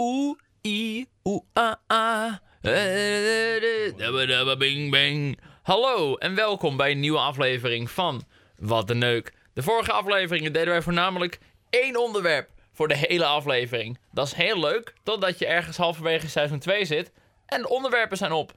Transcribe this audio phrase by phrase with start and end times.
[0.00, 0.36] oeh,
[0.66, 1.06] i,
[1.52, 2.32] ah.
[3.96, 5.38] Dabba, dabba, bing, bang.
[5.62, 8.24] Hallo en welkom bij een nieuwe aflevering van
[8.56, 9.32] Wat een Neuk.
[9.54, 11.38] De vorige afleveringen deden wij voornamelijk
[11.70, 13.98] één onderwerp voor de hele aflevering.
[14.12, 17.12] Dat is heel leuk, totdat je ergens halverwege seizoen 2 zit
[17.46, 18.52] en de onderwerpen zijn op.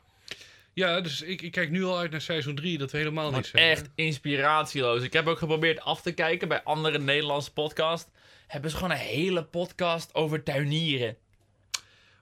[0.73, 3.43] Ja, dus ik, ik kijk nu al uit naar seizoen 3, dat we helemaal Wat
[3.43, 3.61] hebben.
[3.61, 5.03] echt inspiratieloos.
[5.03, 8.09] Ik heb ook geprobeerd af te kijken bij andere Nederlandse podcasts.
[8.47, 11.17] Hebben ze gewoon een hele podcast over tuinieren.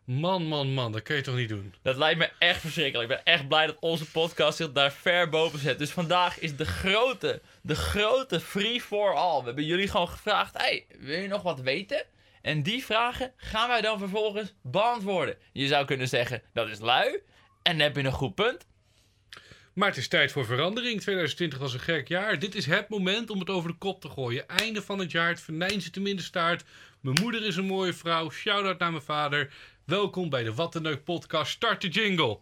[0.06, 1.74] Man, man, man, dat kun je toch niet doen?
[1.82, 3.12] Dat lijkt me echt verschrikkelijk.
[3.12, 5.80] Ik ben echt blij dat onze podcast zich daar ver boven zet.
[5.80, 9.40] Dus vandaag is de grote, de grote free for all.
[9.40, 12.06] We hebben jullie gewoon gevraagd: hey, wil je nog wat weten?
[12.42, 15.38] En die vragen gaan wij dan vervolgens beantwoorden.
[15.52, 17.20] Je zou kunnen zeggen: dat is lui.
[17.62, 18.66] En dan heb je een goed punt.
[19.74, 21.02] Maar het is tijd voor verandering.
[21.02, 22.40] 2020 was een gek jaar.
[22.40, 24.48] Dit is het moment om het over de kop te gooien.
[24.48, 26.64] Einde van het jaar, het venijn zit in de staart.
[27.00, 28.30] Mijn moeder is een mooie vrouw.
[28.30, 29.54] Shout-out naar mijn vader.
[29.92, 31.52] Welkom bij de Wat een Leuk podcast.
[31.52, 32.40] Start de jingle.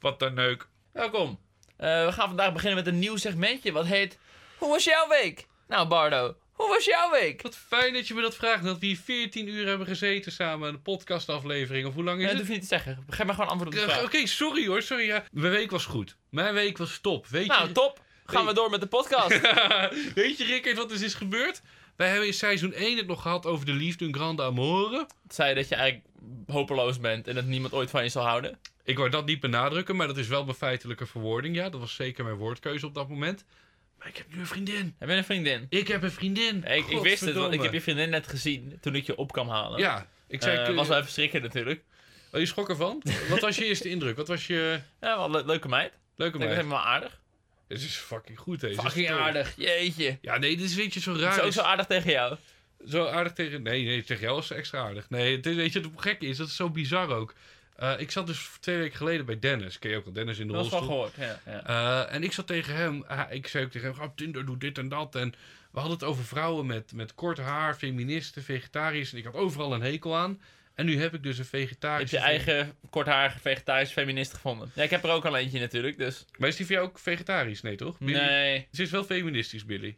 [0.00, 0.68] Wat een leuk.
[0.92, 1.40] Welkom.
[1.76, 3.72] Eh, we gaan vandaag beginnen met een nieuw segmentje.
[3.72, 4.18] Wat heet
[4.58, 5.46] Hoe was jouw week?
[5.68, 7.42] Nou, Bardo, hoe was jouw week?
[7.42, 8.64] Wat fijn dat je me dat vraagt.
[8.64, 10.68] Dat we hier 14 uur hebben gezeten samen.
[10.68, 11.86] Een podcastaflevering.
[11.86, 12.46] Of hoe lang is Nee, dat het?
[12.46, 13.04] hoef je niet te zeggen.
[13.08, 14.04] Geef maar gewoon antwoord op de Eh, vraag.
[14.04, 14.82] Oké, sorry hoor.
[14.82, 15.06] Sorry.
[15.06, 15.24] Ja.
[15.32, 16.16] Mijn week was goed.
[16.30, 17.26] Mijn week was top.
[17.26, 17.72] Weet Nou, je...
[17.72, 18.00] top.
[18.26, 19.40] Gaan we door met de podcast.
[20.14, 21.62] Weet je, Rickert, wat er is gebeurd?
[21.96, 25.06] Wij hebben in seizoen 1 het nog gehad over de liefde, een grande amore.
[25.28, 26.06] Zei je dat je eigenlijk
[26.46, 28.58] hopeloos bent en dat niemand ooit van je zal houden?
[28.84, 31.56] Ik wou dat niet benadrukken, maar dat is wel mijn feitelijke verwoording.
[31.56, 33.44] Ja, dat was zeker mijn woordkeuze op dat moment.
[34.00, 34.94] Maar ik heb nu een vriendin.
[34.98, 35.66] Heb je een vriendin?
[35.68, 36.64] Ik heb een vriendin.
[36.64, 39.32] Ik, ik wist het, want ik heb je vriendin net gezien toen ik je op
[39.32, 39.78] kwam halen.
[39.78, 40.56] Ja, ik zei...
[40.56, 41.82] Eh, was wel even schrikken natuurlijk.
[42.32, 43.02] Oh, je schrok ervan?
[43.28, 44.16] wat was je eerste indruk?
[44.16, 44.80] Wat was je...
[45.00, 45.92] Ja, wel le- leuke meid.
[46.16, 46.68] Leuke Ik vind meid?
[46.68, 47.20] wel aardig.
[47.68, 48.80] Dit is fucking goed, deze.
[48.80, 49.52] Fucking aardig.
[49.56, 50.18] Jeetje.
[50.20, 51.34] Ja, nee, dit is weet je zo raar.
[51.34, 52.36] Zo, is- zo aardig tegen jou.
[52.88, 53.62] Zo aardig tegen...
[53.62, 55.10] Nee, nee, tegen jou was ze extra aardig.
[55.10, 57.34] Nee, het weet je, het gekke is, dat is zo bizar ook.
[57.80, 59.78] Eh, ik zat dus twee weken geleden bij Dennis.
[59.78, 61.24] Ken je ook al Dennis in de Dat was wel rolstoel?
[61.24, 61.40] gehoord.
[61.46, 62.06] Ja, ja.
[62.06, 64.60] Eh, en ik zat tegen hem, ah, ik zei ook tegen hem, oh, Tinder doet
[64.60, 65.14] dit en dat.
[65.14, 65.30] En
[65.70, 69.12] we hadden het over vrouwen met, met kort haar, feministen, vegetariërs.
[69.12, 70.40] En ik had overal een hekel aan.
[70.74, 72.16] En nu heb ik dus een Heb vegetarische...
[72.16, 74.70] je eigen kortharige vegetarische feminist gevonden?
[74.74, 76.24] Ja, ik heb er ook al eentje natuurlijk, dus...
[76.38, 77.62] Maar is die voor jou ook vegetarisch?
[77.62, 77.98] Nee, toch?
[77.98, 78.12] Billy?
[78.18, 78.68] Nee.
[78.72, 79.96] Ze is wel feministisch, Billy.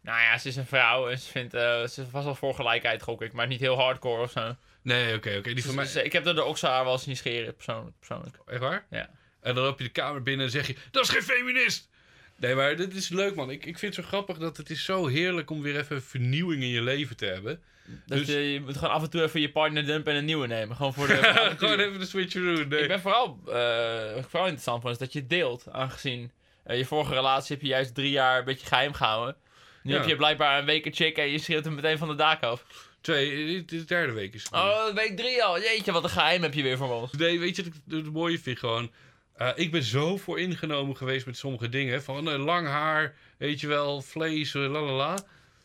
[0.00, 1.54] Nou ja, ze is een vrouw en ze vindt...
[1.54, 3.32] eh, ze was wel voor gelijkheid, gok ik.
[3.32, 4.56] Maar niet heel hardcore of zo.
[4.82, 5.54] Nee, oké, oké.
[5.54, 5.84] Die van mij...
[5.84, 7.96] Ze- ik heb er de okselhaar wel eens zien scheren, persoonlijk.
[7.98, 8.36] persoonlijk.
[8.46, 8.86] Echt waar?
[8.90, 9.10] Ja.
[9.40, 11.88] En dan loop je de kamer binnen en zeg je, dat is geen feminist!
[12.36, 13.50] Nee, maar dit is leuk, man.
[13.50, 16.62] Ik, ik vind het zo grappig dat het is zo heerlijk om weer even vernieuwing
[16.62, 17.60] in je leven te hebben.
[18.06, 20.24] Dat Dus- je, je moet gewoon af en toe even je partner dumpen en een
[20.24, 20.76] nieuwe nemen.
[20.76, 21.14] Gewoon voor de...
[21.58, 22.64] Gewoon even de switcheroo.
[22.64, 22.82] Nee.
[22.82, 25.66] Ik ben vooral, eh, wat ik vooral interessant vond, is dat je deelt.
[25.70, 26.32] Aangezien
[26.64, 29.36] eh, je vorige relatie heb je juist drie jaar een beetje geheim gehouden.
[29.82, 29.98] Nu Ja.
[29.98, 32.42] heb je blijkbaar een week een chick en je schreeuwt hem meteen van de daak
[32.42, 32.64] af.
[33.00, 34.52] Twee, is de derde week is het.
[34.52, 35.60] Oh, week drie al.
[35.60, 37.12] Jeetje, wat een geheim heb je weer voor ons.
[37.12, 38.90] Nee, weet je, wat ik het mooie vind gewoon...
[39.34, 42.02] eh, ik ben zo voor ingenomen geweest met sommige dingen.
[42.02, 45.18] Van eh, lang haar, weet je wel, vlees, eh, la la la.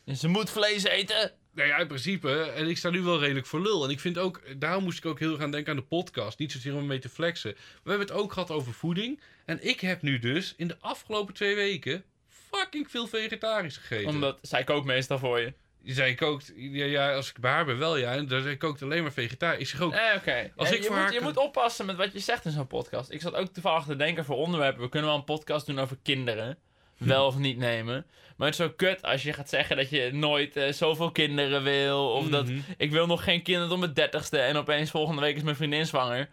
[0.04, 1.32] En Ze moet vlees eten.
[1.54, 2.40] Nou ja, in principe.
[2.42, 3.84] En ik sta nu wel redelijk voor lul.
[3.84, 6.38] En ik vind ook, daarom moest ik ook heel gaan denken aan de podcast.
[6.38, 7.52] Niet zozeer om mee te flexen.
[7.82, 9.20] We hebben het ook gehad over voeding.
[9.44, 12.04] En ik heb nu dus in de afgelopen twee weken
[12.50, 14.08] fucking veel vegetarisch gegeten.
[14.08, 15.52] Omdat zij kookt meestal voor je.
[15.86, 18.12] Zij kookt, ja, ja, als ik bij haar ben wel ja.
[18.12, 19.60] En dan- zij kookt alleen maar vegetarisch.
[19.60, 20.52] Ik zeg ook, Eh, oké.
[20.56, 23.10] Als ik je, moet, haar je moet oppassen met wat je zegt in zo'n podcast.
[23.10, 24.82] Ik zat ook toevallig te denken voor onderwerpen.
[24.82, 26.58] We kunnen wel een podcast doen over kinderen.
[26.96, 28.06] Wel of niet nemen.
[28.36, 31.62] Maar het is zo kut als je gaat zeggen dat je nooit eh, zoveel kinderen
[31.62, 32.08] wil.
[32.10, 32.58] Of dat Mhm.
[32.76, 34.38] ik wil nog geen kinderen tot mijn dertigste.
[34.38, 36.28] En opeens volgende week is mijn vriendin zwanger.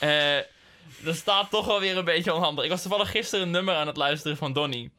[0.00, 0.36] Eh
[1.02, 2.64] dat staat toch wel weer een beetje onhandig.
[2.64, 4.90] Ik was toevallig gisteren een nummer aan het luisteren van Donny.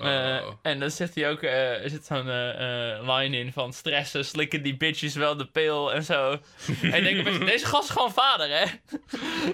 [0.00, 0.04] Eh,
[0.46, 0.52] Oh.
[0.62, 4.62] En dan zegt hij ook, eh, er zit zo'n eh, line in van stressen, slikken
[4.62, 6.30] die bitches wel de pil en zo.
[6.82, 8.64] en ik denk, opeens, deze gast is gewoon vader, hè?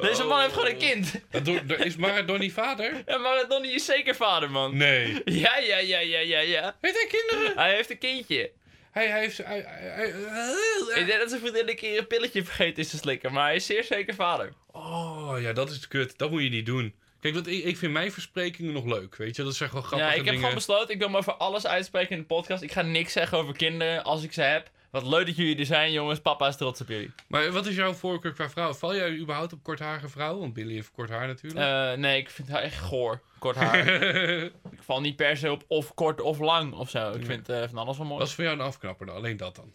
[0.00, 1.20] Deze man heeft gewoon een kind.
[1.30, 2.92] Dat doe- dat is maar Donnie vader?
[3.06, 4.76] Ja, is zeker vader, man.
[4.76, 5.20] Nee.
[5.24, 6.76] Ja, ja, ja, ja, ja, ja.
[6.80, 7.58] Heeft hij kinderen?
[7.58, 8.50] Hij heeft een kindje.
[8.92, 9.36] Hij, hij heeft...
[9.36, 12.96] Hij, hij- hij- Ik denk dat zijn vriendin een keer een pilletje vergeten is te
[12.96, 14.52] slikken, maar hij is zeer zeker vader.
[14.72, 16.18] Oh, ja, dat is kut.
[16.18, 16.94] Dat moet je niet doen.
[17.22, 19.42] Kijk, dat, ik, ik vind mijn versprekingen nog leuk, weet je.
[19.42, 20.40] Dat zijn gewoon grappige Ja, ik heb dingen.
[20.40, 22.62] gewoon besloten, ik wil me over alles uitspreken in de podcast.
[22.62, 24.70] Ik ga niks zeggen over kinderen als ik ze heb.
[24.90, 26.20] Wat leuk dat jullie er zijn, jongens.
[26.20, 27.10] Papa is trots op jullie.
[27.28, 28.74] Maar wat is jouw voorkeur qua vrouw?
[28.74, 30.38] Val jij überhaupt op kortharige vrouw?
[30.38, 31.60] Want Billy heeft kort haar natuurlijk.
[31.60, 33.22] Eh, nee, ik vind haar echt goor.
[33.38, 33.88] Kort haar.
[34.76, 37.10] ik val niet per se op of kort of lang of zo.
[37.10, 38.18] Ik vind eh, van alles wel mooi.
[38.18, 39.14] Wat is voor jou een afknapper dan?
[39.16, 39.72] Alleen dat dan?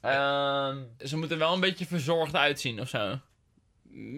[0.00, 0.78] Ehm,
[1.08, 3.18] ze moeten wel een beetje verzorgd uitzien of zo.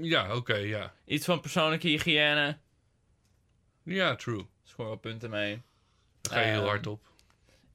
[0.01, 0.93] Ja, oké, ja.
[1.07, 2.59] Iets van persoonlijke hygiëne.
[3.85, 4.47] Ja, true.
[4.65, 5.63] Scoor wel punten mee.
[6.21, 7.01] Daar ga je heel Ehm, hard op.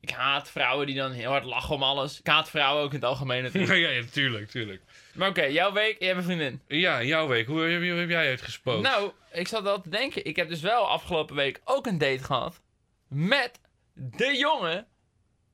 [0.01, 2.19] Ik haat vrouwen die dan heel hard lachen om alles.
[2.19, 3.79] Ik haat vrouwen ook in het algemeen natuurlijk.
[3.79, 4.81] ja, ja, tuurlijk, tuurlijk.
[5.13, 6.61] maar oké, jouw week, je hebt een vriendin.
[6.67, 7.47] Ja, jouw week.
[7.47, 8.81] Hoe heb, hoe heb jij uitgesproken?
[8.83, 10.25] Nou, ik zat wel te denken.
[10.25, 12.61] Ik heb dus wel afgelopen week ook een date gehad.
[13.07, 13.59] Met
[13.93, 14.87] de jongen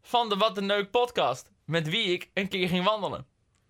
[0.01, 1.51] van de Wat een Neuk podcast.
[1.65, 3.25] Met wie ik een keer ging wandelen.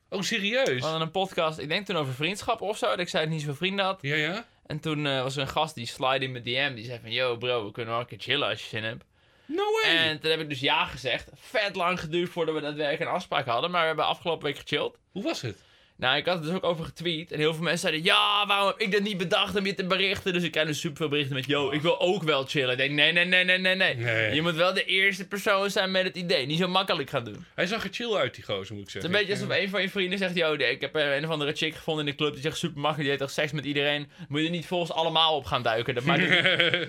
[0.10, 0.68] Oh, serieus?
[0.70, 2.88] We hadden een podcast, ik denk toen over vriendschap of zo.
[2.88, 4.00] Dat ik zei dat ik niet zoveel vrienden had.
[4.02, 4.46] Ja, ja?
[4.66, 6.76] En toen eh, was er een gast die slide in mijn DM.
[6.76, 9.04] Die zei van, yo bro, we kunnen wel een keer chillen als je zin hebt.
[9.46, 9.96] No way!
[9.96, 11.30] En toen heb ik dus ja gezegd.
[11.34, 13.72] Vet lang geduurd voordat we daadwerkelijk een afspraak hadden.
[13.72, 14.98] Maar we hebben afgelopen week gechilled.
[15.12, 15.64] Hoe was het?
[15.98, 17.32] Nou, ik had er dus ook over getweet.
[17.32, 19.86] En heel veel mensen zeiden: Ja, waarom heb ik dat niet bedacht om je te
[19.86, 20.34] berichten?
[20.34, 22.72] Dus ik krijg dus super veel berichten met: Yo, ik wil ook wel chillen.
[22.72, 23.96] Ik denk: Nee, nee, nee, nee, nee, nee.
[23.96, 24.36] Nee.
[24.36, 26.46] Je moet wel de eerste persoon zijn met het idee.
[26.46, 27.46] Niet zo makkelijk gaan doen.
[27.56, 29.10] Hij zag er chill uit, die gozer, moet ik Het is zeggen.
[29.10, 31.54] een beetje alsof een van je vrienden zegt: Yo, ik heb eh, een of andere
[31.54, 32.34] chick gevonden in de club.
[32.34, 33.00] Die zegt super makkelijk.
[33.10, 34.10] Die heeft toch seks met iedereen.
[34.28, 35.96] Moet je er niet volgens allemaal op gaan duiken.
[35.96, 36.30] Dat maakt het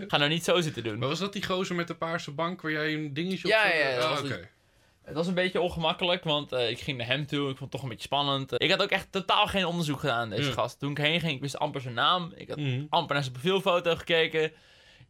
[0.00, 0.05] niet.
[0.11, 0.99] Ga nou niet zo zitten doen.
[0.99, 3.67] maar was dat die gozer met de paarse bank waar jij een dingetje op Ja,
[3.75, 4.29] ja, Ah, was oké.
[4.29, 4.55] het.
[5.06, 7.41] Het was een beetje ongemakkelijk, want eh, ik ging naar hem toe.
[7.50, 8.53] Ik vond het toch een beetje spannend.
[8.62, 10.53] Ik had ook echt totaal geen onderzoek gedaan, deze Ja.
[10.55, 10.79] gast.
[10.79, 12.32] Toen ik heen ging, ik wist amper zijn naam.
[12.37, 12.85] Ik had Mhm.
[12.88, 14.53] amper naar zijn profielfoto gekeken.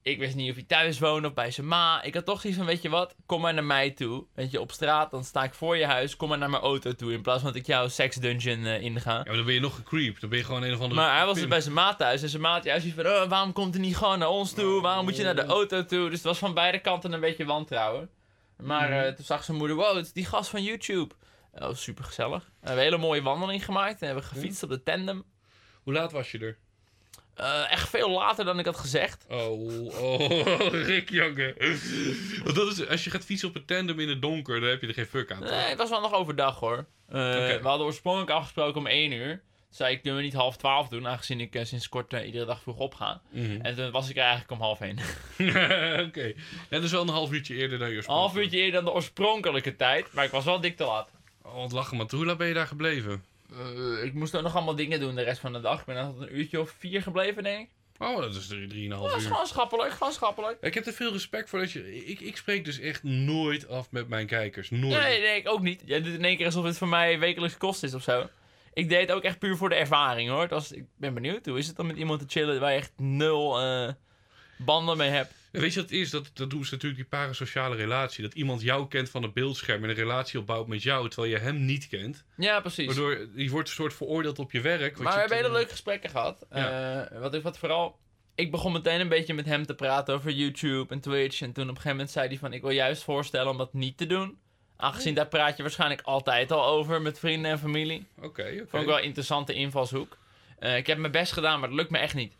[0.02, 2.02] Ik wist niet of hij thuis woonde of bij zijn ma.
[2.02, 4.24] Ik had toch zoiets van, weet je wat, kom maar naar mij toe.
[4.34, 6.16] Weet je, op straat, dan sta ik voor je huis.
[6.16, 9.10] Kom maar naar mijn auto toe, in plaats van dat ik jouw seksdungeon eh inga.
[9.12, 10.20] Ja, maar dan ben je nog gecreept.
[10.20, 11.00] Dan ben je gewoon een of andere...
[11.00, 12.22] Maar hij was dus bij zijn maat thuis.
[12.22, 14.80] En zijn maat juist zoiets van, oh, waarom komt hij niet gewoon naar ons toe?
[14.80, 16.04] Waarom moet je naar de auto toe?
[16.04, 18.08] Dus het was van beide kanten een beetje wantrouwen.
[18.62, 18.98] Maar Mhm.
[18.98, 21.14] eh, toen zag zijn moeder, wow, het is die gast van YouTube.
[21.52, 22.42] Dat was super gezellig.
[22.44, 24.00] We hebben een hele mooie wandeling gemaakt.
[24.00, 25.24] En hebben gefietst op de tandem.
[25.82, 26.56] Hoe laat was je er?
[27.34, 29.26] Eh, echt veel later dan ik had gezegd.
[29.28, 31.54] Oh, oh, Rick, jongen.
[32.44, 34.80] Want dat is, als je gaat fietsen op een tandem in het donker, dan heb
[34.80, 35.40] je er geen fuck aan.
[35.40, 36.76] Nee, het was wel nog overdag hoor.
[37.08, 39.42] Eh, We hadden oorspronkelijk afgesproken om 1 uur.
[39.70, 42.44] Zei ik, kunnen we niet half 12 doen, aangezien ik eh, sinds kort eh, iedere
[42.44, 43.20] dag vroeg opga.
[43.30, 43.60] Mhm.
[43.60, 44.98] En toen was ik er eigenlijk om half 1.
[46.08, 46.32] Oké.
[46.70, 48.92] Ja, dus wel een half uurtje eerder dan je Een half uurtje eerder dan de
[48.92, 51.10] oorspronkelijke tijd, maar ik was wel dik te laat.
[51.42, 52.08] Oh, wat lachen, man.
[52.10, 53.24] Hoe laat ben je daar gebleven?
[53.52, 55.80] Eh, ik moest ook nog allemaal dingen doen de rest van de dag.
[55.80, 57.68] Ik ben dan tot een uurtje of vier gebleven, denk ik.
[57.98, 59.30] Oh, dat is drie- drieënhalf Dat was uur.
[59.30, 60.58] gewoon schappelijk, gewoon schappelijk.
[60.60, 62.04] Ik heb er veel respect voor dat je...
[62.06, 64.70] Ik, ik spreek dus echt nooit af met mijn kijkers.
[64.70, 65.02] Nooit.
[65.02, 65.82] Nee, nee, ik ook niet.
[65.84, 68.28] Jij doet in één keer alsof het voor mij wekelijks kost is of zo.
[68.76, 70.40] Ik deed het ook echt puur voor de ervaring, hoor.
[70.40, 72.78] Het was, ik ben benieuwd, hoe is het om met iemand te chillen waar je
[72.78, 73.92] echt nul eh,
[74.56, 75.32] banden mee hebt?
[75.52, 76.10] Weet je wat het is?
[76.10, 78.22] Dat, dat doen ze natuurlijk die parasociale relatie.
[78.22, 81.38] Dat iemand jou kent van een beeldscherm en een relatie opbouwt met jou, terwijl je
[81.38, 82.24] hem niet kent.
[82.36, 82.86] Ja, precies.
[82.86, 84.98] Waardoor je wordt een soort veroordeeld op je werk.
[84.98, 86.46] Maar we je hebben te- hele leuke gesprekken gehad.
[86.50, 87.98] Eh, wat ik wat vooral...
[88.34, 91.40] Ik begon meteen een beetje met hem te praten over YouTube en Twitch.
[91.40, 92.52] En toen op een gegeven moment zei hij van...
[92.52, 94.38] Ik wil juist voorstellen om dat niet te doen.
[94.76, 98.06] Aangezien daar praat je waarschijnlijk altijd al over met vrienden en familie.
[98.16, 98.64] Oké, oké.
[98.68, 100.16] Vond ik wel een interessante invalshoek.
[100.58, 102.34] Eh, ik heb mijn best gedaan, maar dat lukt me echt niet.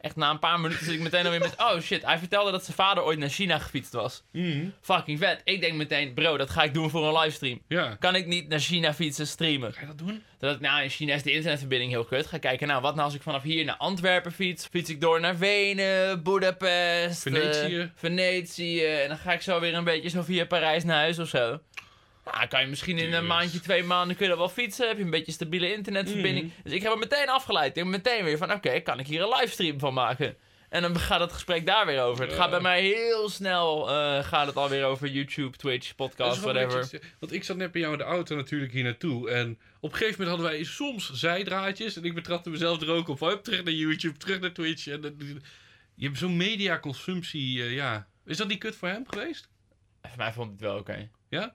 [0.00, 1.54] Echt na een paar minuten zit ik meteen alweer met...
[1.72, 4.22] Oh shit, hij vertelde dat zijn vader ooit naar China gefietst was.
[4.32, 4.66] Mhm.
[4.80, 5.40] Fucking vet.
[5.44, 7.60] Ik denk meteen, bro, dat ga ik doen voor een livestream.
[7.68, 7.96] Ja.
[8.00, 9.72] Kan ik niet naar China fietsen, streamen?
[9.72, 10.22] Ga je dat doen?
[10.38, 12.26] Dat ik, nou, in China is de internetverbinding heel kut.
[12.26, 14.66] Ga kijken, nou, wat nou als ik vanaf hier naar Antwerpen fiets?
[14.66, 17.90] Fiets ik door naar Wenen, Budapest, eh, Venetië.
[17.94, 18.84] Venetië.
[18.84, 21.60] En dan ga ik zo weer een beetje zo via Parijs naar huis of zo.
[22.32, 24.88] Nou, kan je misschien in een maandje, twee maanden kun je wel fietsen.
[24.88, 26.46] Heb je een beetje stabiele internetverbinding.
[26.46, 26.62] Mhm.
[26.62, 27.76] Dus ik heb het meteen afgeleid.
[27.76, 30.36] Ik meteen weer van, oké, kan ik hier een livestream van maken?
[30.68, 32.24] En dan gaat het gesprek daar weer over.
[32.24, 37.00] Het gaat bij mij heel snel, eh, gaat het alweer over YouTube, Twitch, podcast, whatever.
[37.18, 39.30] Want ik zat net bij jou in de auto natuurlijk hier naartoe.
[39.30, 41.96] En op een gegeven moment hadden wij soms zijdraadjes.
[41.96, 43.20] En ik betrapte mezelf er ook op.
[43.20, 44.86] Hup, terug naar YouTube, terug naar Twitch.
[44.86, 45.16] En,
[45.94, 48.08] je hebt zo'n mediaconsumptie, eh, ja.
[48.24, 49.48] Is dat niet kut voor hem geweest?
[50.02, 51.10] Voor mij vond het wel oké.
[51.28, 51.54] Ja?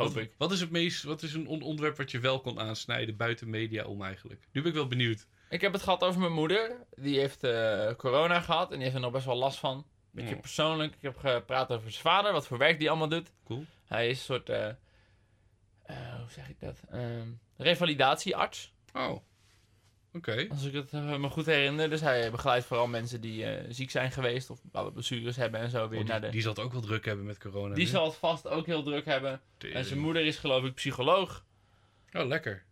[0.00, 0.32] Hoop wat, ik.
[0.38, 3.50] Wat is het meest, wat is een on- onderwerp wat je wel kon aansnijden buiten
[3.50, 4.48] media om eigenlijk?
[4.52, 5.26] Nu ben ik wel benieuwd.
[5.50, 6.86] Ik heb het gehad over mijn moeder.
[6.94, 9.86] Die heeft eh, corona gehad en die heeft er nog best wel last van.
[10.10, 10.40] Beetje Oh.
[10.40, 10.94] persoonlijk.
[10.94, 13.32] Ik heb gepraat over zijn vader, wat voor werk die allemaal doet.
[13.44, 13.64] Cool.
[13.86, 16.80] Hij is een soort, eh, eh, hoe zeg ik dat?
[16.90, 19.16] Ehm, revalidatiearts, Oh.
[20.12, 20.46] Oké.
[20.50, 21.90] als ik het eh, me goed herinner.
[21.90, 25.70] Dus hij begeleidt vooral mensen die eh, ziek zijn geweest of bepaalde blessures hebben en
[25.70, 26.32] zo weer Oh, naar die, de...
[26.32, 27.74] die zal het ook wel druk hebben met corona.
[27.74, 27.90] Die nu.
[27.90, 29.40] zal het vast ook heel druk hebben.
[29.72, 31.44] En zijn moeder is geloof ik psycholoog.
[32.12, 32.64] Oh, lekker.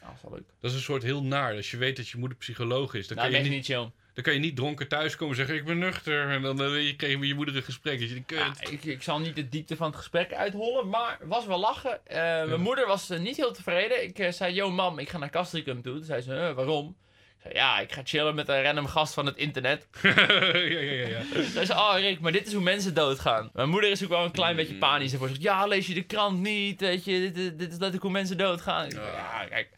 [0.00, 0.48] Nou, dat is wel leuk.
[0.60, 1.54] Dat is een soort heel naar.
[1.54, 3.90] Als je weet dat je moeder psycholoog is, dan, Nou, kan, dat je niet chill.
[4.22, 6.28] Dan kan je niet dronken thuiskomen en zeggen: Ik ben nuchter.
[6.30, 8.00] En dan uh, kreeg je met je moeder een gesprek.
[8.00, 8.70] Dat je Ja, Kut.
[8.70, 12.06] ik, ik zal niet de diepte van het gesprek uithollen, maar was wel lachen.
[12.06, 14.02] Eh, Mijn moeder was eh, niet heel tevreden.
[14.04, 15.94] Ik eh, zei, yo mam, ik ga naar Castricum toe.
[15.96, 16.96] Toen zei ze, "Eh, waarom?
[17.36, 19.88] Ik zei, ja, ik ga chillen met een random gast van het internet.
[20.02, 20.12] ja,
[20.54, 21.06] ja, ja.
[21.08, 21.22] ja.
[21.52, 23.50] Zei ze, oh Rick, maar dit is hoe mensen doodgaan.
[23.52, 25.10] Mijn moeder is ook wel een klein beetje panisch.
[25.10, 26.80] Ze zegt, ja, lees je de krant niet?
[26.80, 28.88] Weet je, dit, dit, dit is letterlijk hoe mensen doodgaan.
[28.90, 29.68] Ja, kijk.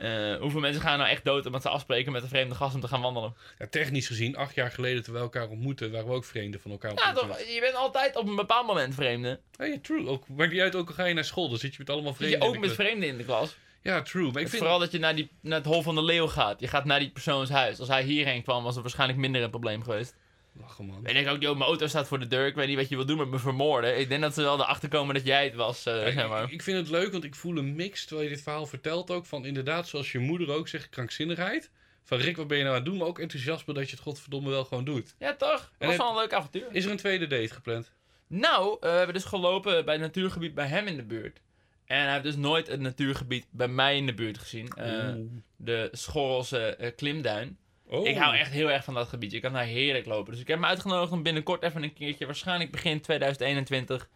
[0.00, 2.80] Eh, hoeveel mensen gaan nou echt dood omdat ze afspreken met een vreemde gast om
[2.80, 3.34] te gaan wandelen?
[3.58, 6.70] Ja, technisch gezien, acht jaar geleden toen we elkaar ontmoetten, waren we ook vreemden van
[6.70, 6.92] elkaar.
[6.94, 7.38] Ja, toch?
[7.38, 9.40] Je bent altijd op een bepaald moment vreemde.
[9.52, 10.08] Ja, ja, true.
[10.08, 12.12] Ook, maakt niet uit, ook al ga je naar school, dan zit je met allemaal
[12.12, 12.48] Zit vreemden.
[12.48, 13.56] je ook met vreemden in de klas?
[13.82, 14.32] Ja, true.
[14.32, 14.62] Maar ik vind...
[14.62, 16.60] Vooral dat je naar, die, naar het Hol van de Leeuw gaat.
[16.60, 17.78] Je gaat naar die persoons huis.
[17.78, 20.14] Als hij hierheen kwam, was het waarschijnlijk minder een probleem geweest.
[20.52, 21.02] Lachen, man.
[21.02, 22.46] Weet ik ook, joh, mijn auto staat voor de deur.
[22.46, 23.98] Ik weet niet wat je wil doen met me vermoorden.
[23.98, 26.42] Ik denk dat ze wel erachter komen dat jij het was, eh, Kijk, zeg maar.
[26.42, 29.10] ik, ik vind het leuk, want ik voel een mix, terwijl je dit verhaal vertelt
[29.10, 31.70] ook, van inderdaad, zoals je moeder ook zegt, krankzinnigheid.
[32.04, 32.98] Van Rick, wat ben je nou aan het doen?
[32.98, 35.14] Maar ook enthousiasme dat je het godverdomme wel gewoon doet.
[35.18, 35.50] Ja, toch?
[35.60, 36.66] Dat En was wel een leuk avontuur.
[36.72, 37.92] Is er een tweede date gepland?
[38.26, 41.40] Nou, eh, we hebben dus gelopen bij het natuurgebied bij hem in de buurt.
[41.84, 44.68] En hij heeft dus nooit het natuurgebied bij mij in de buurt gezien.
[44.68, 45.14] Eh,
[45.56, 47.58] de Schorrelse Klimduin.
[47.90, 48.06] Oh.
[48.06, 49.32] Ik hou echt heel erg van dat gebied.
[49.32, 50.32] Je kan daar heerlijk lopen.
[50.32, 54.08] Dus ik heb hem uitgenodigd om binnenkort even een keertje, waarschijnlijk begin 2021.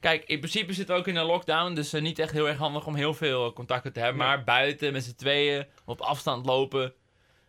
[0.00, 2.58] Kijk, in principe zitten we ook in een lockdown, dus eh, niet echt heel erg
[2.58, 4.16] handig om heel veel contacten te hebben.
[4.16, 6.94] Maar buiten met z'n tweeën, op afstand lopen,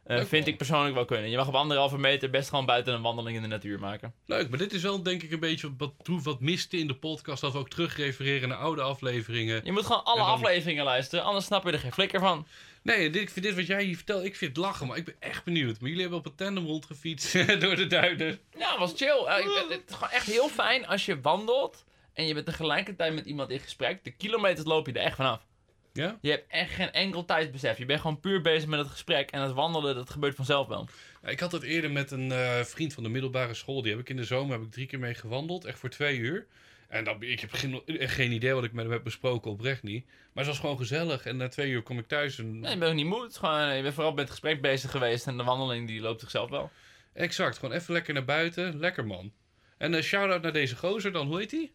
[0.04, 0.52] eh, vind man.
[0.52, 1.30] ik persoonlijk wel kunnen.
[1.30, 4.14] Je mag op anderhalve meter best gewoon buiten een wandeling in de natuur maken.
[4.26, 5.94] Leuk, maar dit is wel denk ik een beetje wat,
[6.24, 9.62] wat, miste in de podcast, dat we ook terugrefereren naar oude afleveringen.
[9.64, 12.48] Je moet gewoon alle dan- afleveringen luisteren, anders snap je er geen flikker van.
[12.86, 15.06] Nee, dit, ik vind dit wat jij hier vertelt, ik vind het lachen, maar ik
[15.06, 15.80] ben echt benieuwd.
[15.80, 18.40] Maar jullie hebben op een tandem rondgefietst door de duinen.
[18.58, 19.20] Ja, het was chill.
[19.40, 23.26] Ik- het is gewoon echt heel fijn als je wandelt en je bent tegelijkertijd met
[23.26, 24.04] iemand in gesprek.
[24.04, 25.46] De kilometers loop je er echt vanaf.
[25.94, 26.18] Ja?
[26.22, 27.78] Je hebt echt geen enkel tijdsbesef.
[27.78, 29.32] Je bent gewoon puur bezig met het gesprek.
[29.32, 30.88] En het wandelen, dat gebeurt vanzelf wel.
[31.24, 33.82] Ja, Ik had het eerder met een eh, vriend van de middelbare school.
[33.82, 35.66] Die heb ik in de zomer heb ik drie keer mee gewandeld.
[35.66, 36.46] Echt voor twee uur.
[36.88, 39.52] En dan, ik heb geen, geen idee wat ik met hem heb besproken.
[39.52, 40.06] Oprecht niet.
[40.06, 41.26] Maar het was gewoon gezellig.
[41.26, 42.40] En na twee uur kom ik thuis.
[42.40, 42.60] En...
[42.60, 43.24] Nee, je bent ook niet moe.
[43.24, 45.28] Het gewoon, je bent vooral met het gesprek bezig geweest.
[45.28, 46.72] En de wandeling die loopt zichzelf wel.
[47.14, 47.58] Exact.
[47.58, 48.80] Gewoon even lekker naar buiten.
[48.80, 49.34] Lekker man.
[49.78, 51.28] En een shout-out naar deze gozer dan.
[51.28, 51.72] Hoe heet hij?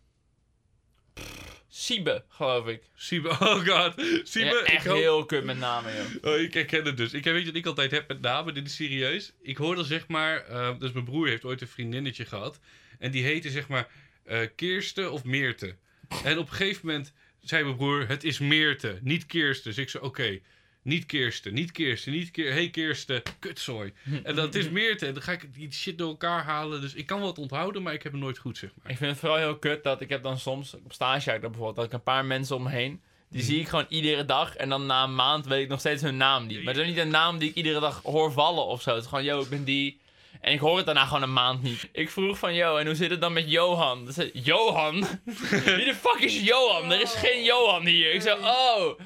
[1.68, 2.82] Siebe, geloof ik.
[2.94, 3.28] Siebe.
[3.40, 3.94] Oh god.
[4.22, 4.48] Siebe.
[4.50, 6.32] Ja, echt ik hoop- heel kut met namen, joh.
[6.32, 7.12] Oh, ik herken het dus.
[7.12, 9.32] Ik weet wat ik altijd heb met namen, dit is serieus.
[9.42, 12.60] Ik hoorde zeg maar, eh, dus mijn broer heeft ooit een vriendinnetje gehad.
[12.98, 13.88] En die heette zeg maar
[14.30, 15.76] eh Kirsten of Meerte.
[16.24, 19.70] En op een gegeven moment zei mijn broer, het is Meerte, niet Kirsten.
[19.70, 20.40] Dus ik zei, oké,
[20.82, 22.54] niet Kirsten, niet Kirsten, niet Kirsten.
[22.54, 23.92] Hey Kirsten, kutzooi.
[24.22, 25.06] En dat is Meerte.
[25.06, 26.80] En dan ga ik die shit door elkaar halen.
[26.80, 28.90] Dus ik kan wat onthouden, maar ik heb het nooit goed, zeg maar.
[28.90, 31.50] Ik vind het vooral heel kut dat ik heb dan soms, op stage ik dat
[31.50, 33.00] bijvoorbeeld, dat ik een paar mensen om me heen.
[33.28, 34.56] Die zie ik gewoon iedere dag.
[34.56, 36.64] En dan na een maand weet ik nog steeds hun naam niet.
[36.64, 38.94] Maar het is niet een naam die ik iedere dag hoor vallen of zo.
[38.94, 39.99] Het is gewoon, yo, ik ben die.
[40.40, 41.88] En ik hoor het daarna gewoon een maand niet.
[41.92, 44.12] Ik vroeg van, yo, en hoe zit het dan met Johan?
[44.12, 44.94] Zei, Johan?
[45.64, 46.92] Wie de fuck is Johan?
[46.92, 48.12] Er is geen Johan hier.
[48.12, 48.98] Ik zei, oh.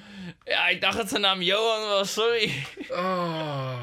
[0.44, 2.52] Ja, ik dacht dat zijn naam Johan was, sorry.
[2.88, 3.74] Oh,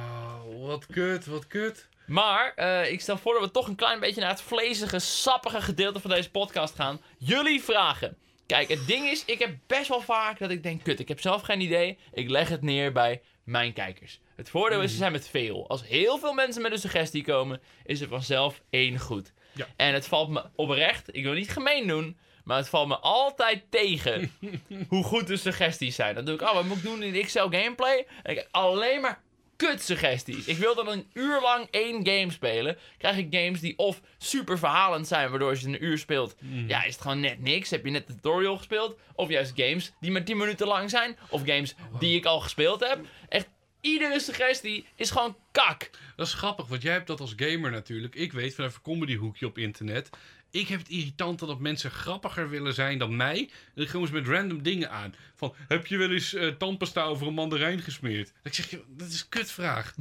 [0.59, 1.89] wat kut, wat kut.
[2.05, 5.61] Maar eh, ik stel voor dat we toch een klein beetje naar het vlezige, sappige
[5.61, 7.01] gedeelte van deze podcast gaan.
[7.17, 8.17] Jullie vragen.
[8.45, 11.21] Kijk, het ding is, ik heb best wel vaak dat ik denk, kut, ik heb
[11.21, 11.97] zelf geen idee.
[12.13, 14.19] Ik leg het neer bij mijn kijkers.
[14.35, 15.69] Het voordeel is, ze zijn met veel.
[15.69, 19.33] Als heel veel mensen met een suggestie komen, is er vanzelf één goed.
[19.53, 19.67] Ja.
[19.75, 23.63] En het valt me oprecht, ik wil niet gemeen doen, maar het valt me altijd
[23.69, 24.31] tegen
[24.89, 26.15] hoe goed de suggesties zijn.
[26.15, 28.07] Dan doe ik, oh, wat moet ik doen in XL Gameplay?
[28.23, 29.21] En ik alleen maar
[29.67, 30.45] kut suggesties.
[30.45, 32.77] Ik wil dan een uur lang één game spelen.
[32.97, 36.35] Krijg ik games die of super verhalend zijn, waardoor als je een uur speelt,
[36.67, 37.69] ja, is het gewoon net niks.
[37.69, 38.95] Heb je net de tutorial gespeeld?
[39.15, 41.17] Of juist games die maar 10 minuten lang zijn.
[41.29, 42.99] Of games die ik al gespeeld heb.
[43.29, 43.49] Echt,
[43.81, 45.89] iedere suggestie is gewoon kak.
[46.15, 48.15] Dat is grappig, want jij hebt dat als gamer natuurlijk.
[48.15, 50.09] Ik weet vanuit een comedyhoekje op internet.
[50.53, 53.37] Ik heb het irritante dat mensen grappiger willen zijn dan mij.
[53.39, 55.15] En dan gaan ze met random dingen aan.
[55.35, 58.25] Van, heb je wel eens eh tandpasta over een mandarijn gesmeerd?
[58.43, 59.93] Dat ik zeg, dat is een kutvraag.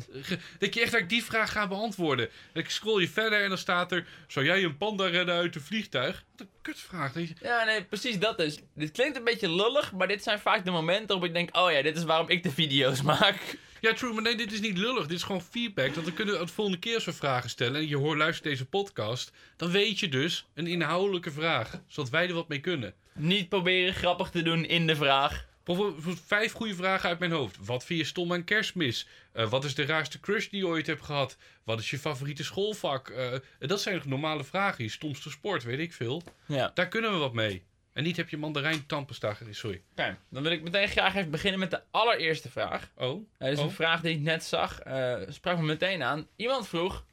[0.59, 2.29] Dat je echt dat ik die vraag ga beantwoorden.
[2.53, 4.07] Dan scroll je verder en dan staat er...
[4.27, 6.25] Zou jij een panda redden uit een vliegtuig?
[6.31, 7.15] Wat een kutvraag.
[7.15, 8.59] Je- Ja, nee, precies dat dus.
[8.75, 11.71] Dit klinkt een beetje lullig, maar dit zijn vaak de momenten waarop ik denk, oh
[11.73, 13.57] ja, dit is waarom ik de video's maak.
[13.81, 15.07] Ja, true, maar nee, dit is niet lullig.
[15.07, 15.95] Dit is gewoon feedback.
[15.95, 17.81] Want dan kunnen we de volgende keer als we vragen stellen...
[17.81, 19.33] en je hoort, luistert deze podcast...
[19.57, 21.81] dan weet je dus een inhoudelijke vraag.
[21.87, 22.95] Zodat wij er wat mee kunnen.
[23.15, 25.49] Niet proberen grappig te doen in de vraag.
[25.65, 27.57] Bijvoorbeeld vijf goede vragen uit mijn hoofd.
[27.65, 29.07] Wat vind je stom aan kerstmis?
[29.33, 31.37] Eh, wat is de raarste crush die je ooit hebt gehad?
[31.65, 33.09] Wat is je favoriete schoolvak?
[33.09, 34.85] Eh, dat zijn normale vragen.
[34.85, 36.23] Je stomste sport, weet ik veel.
[36.47, 36.71] Ja.
[36.75, 37.63] Daar kunnen we wat mee.
[37.93, 39.37] En niet heb je mandarijn tandpasta.
[39.51, 39.83] Sorry.
[39.93, 42.89] Oké, dan wil ik meteen graag even beginnen met de allereerste vraag.
[42.97, 43.27] Oh?
[43.39, 43.65] Dat is Oh.
[43.65, 44.79] een vraag die ik net zag.
[44.81, 46.27] eh sprak me meteen aan.
[46.37, 47.05] Iemand vroeg: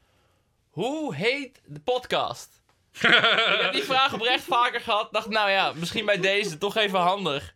[0.70, 2.62] Hoe heet de podcast?
[3.02, 5.14] ik heb die vraag oprecht vaker gehad.
[5.14, 7.56] Dacht, nou ja, misschien bij deze toch even handig.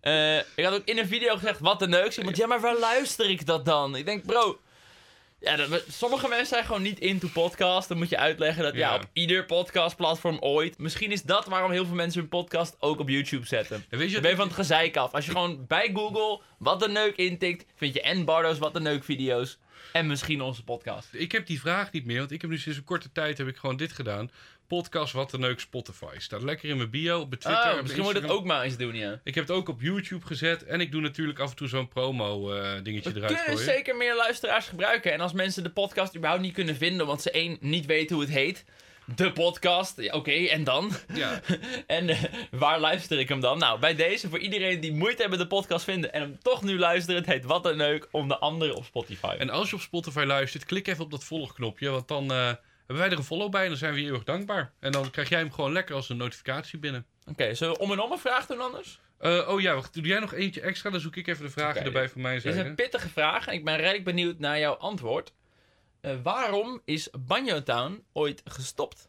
[0.00, 2.16] Eh, ik had ook in een video gezegd: Wat een neuk.
[2.16, 3.96] Iemand, ja, maar waar luister ik dat dan?
[3.96, 4.60] Ik denk, bro.
[5.40, 7.88] Ja, dat, sommige mensen zijn gewoon niet into podcast.
[7.88, 8.94] Dan moet je uitleggen dat ja, Ja.
[8.94, 10.78] op ieder podcastplatform ooit.
[10.78, 13.84] Misschien is dat waarom heel veel mensen hun podcast ook op YouTube zetten.
[13.90, 15.12] En weet je Dan ben je van het gezeik af.
[15.12, 18.80] Als je gewoon bij Google wat de neuk intikt, vind je en Bardo's wat de
[18.80, 19.58] neuk video's.
[19.92, 21.08] En misschien onze podcast.
[21.12, 23.46] Ik heb die vraag niet meer, want ik heb nu sinds een korte tijd heb
[23.48, 24.30] ik gewoon dit gedaan.
[24.66, 26.14] Podcast Wat de Neuk Spotify.
[26.18, 27.52] Staat lekker in mijn bio, op Twitter.
[27.52, 28.30] Oh, misschien moet je Instagram.
[28.40, 29.20] ook maar eens doen, ja.
[29.24, 31.88] Ik heb het ook op YouTube gezet en ik doe natuurlijk af en toe zo'n
[31.88, 33.72] promo eh, dingetje We eruit kunnen gooien.
[33.74, 35.12] zeker meer luisteraars gebruiken.
[35.12, 38.24] En als mensen de podcast überhaupt niet kunnen vinden, want ze één niet weten hoe
[38.24, 38.64] het heet.
[39.14, 40.92] De podcast, ja, oké, en dan?
[41.14, 41.40] Ja.
[41.86, 43.58] En eh, waar luister ik hem dan?
[43.58, 46.78] Nou, bij deze, voor iedereen die moeite hebben de podcast vinden en hem toch nu
[46.78, 49.36] luisteren, het heet Wat een Neuk, om de andere op Spotify.
[49.38, 52.96] En als je op Spotify luistert, klik even op dat volgknopje, want dan eh, hebben
[52.96, 54.72] wij er een follow bij en dan zijn we je eeuwig dankbaar.
[54.80, 57.06] En dan krijg jij hem gewoon lekker als een notificatie binnen.
[57.26, 59.00] Oké, we om en om een vraag doen anders?
[59.18, 60.90] Eh, oh ja, wacht, doe jij nog eentje extra?
[60.90, 63.54] Dan zoek ik even de vragen erbij van mijn Dit is een pittige vraag en
[63.54, 65.32] ik ben redelijk benieuwd naar jouw antwoord.
[66.00, 69.08] Eh, waarom is Banjo Town ooit gestopt?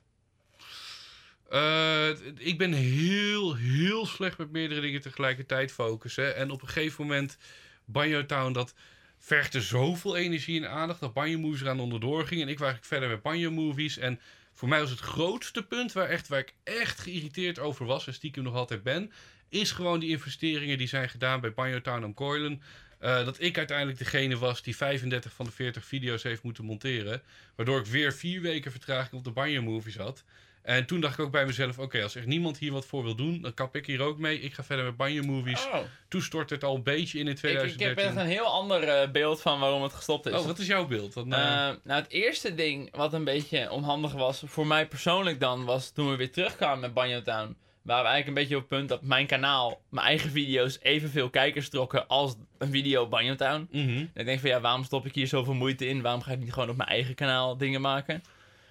[1.50, 6.36] Eh, ik ben heel, heel slecht met meerdere dingen tegelijkertijd focussen.
[6.36, 7.38] En op een gegeven moment,
[7.86, 8.74] Banjo Town, dat
[9.18, 12.42] vergde zoveel energie en aandacht dat Banjo Movies eraan onderdoor ging.
[12.42, 13.98] En ik was verder met Banjo Movies.
[13.98, 14.20] En
[14.54, 18.14] voor mij was het grootste punt waar, echt, waar ik echt geïrriteerd over was, en
[18.14, 19.12] stiekem nog altijd ben,
[19.50, 22.62] is gewoon die investeringen die zijn gedaan bij Banjo Town en Coilen.
[23.00, 27.22] Eh, dat ik uiteindelijk degene was die 35 van de 40 video's heeft moeten monteren.
[27.56, 30.24] Waardoor ik weer vier weken vertraging op de Banjo Movies had.
[30.62, 33.16] En toen dacht ik ook bij mezelf: oké, als echt niemand hier wat voor wil
[33.16, 34.40] doen, dan kap ik hier ook mee.
[34.40, 35.66] Ik ga verder met Banjo Movies.
[35.66, 38.04] Oh, Toen stort het al een beetje in in ik, ik heb 2013.
[38.06, 40.34] echt een heel ander eh, beeld van waarom het gestopt is.
[40.34, 41.14] Oh, wat is jouw beeld?
[41.14, 45.66] Dan, Eh, nou, het eerste ding wat een beetje onhandig was, voor mij persoonlijk dan,
[45.66, 47.56] was toen we weer terugkwamen met Banjo Town.
[47.82, 51.30] Waren we eigenlijk een beetje op het punt dat mijn kanaal, mijn eigen video's, evenveel
[51.30, 53.68] kijkers trokken als een video op Banjo Town.
[53.72, 56.02] mhm, En ik denk van ja, waarom stop ik hier zoveel moeite in?
[56.02, 58.24] Waarom ga ik niet gewoon op mijn eigen kanaal dingen maken?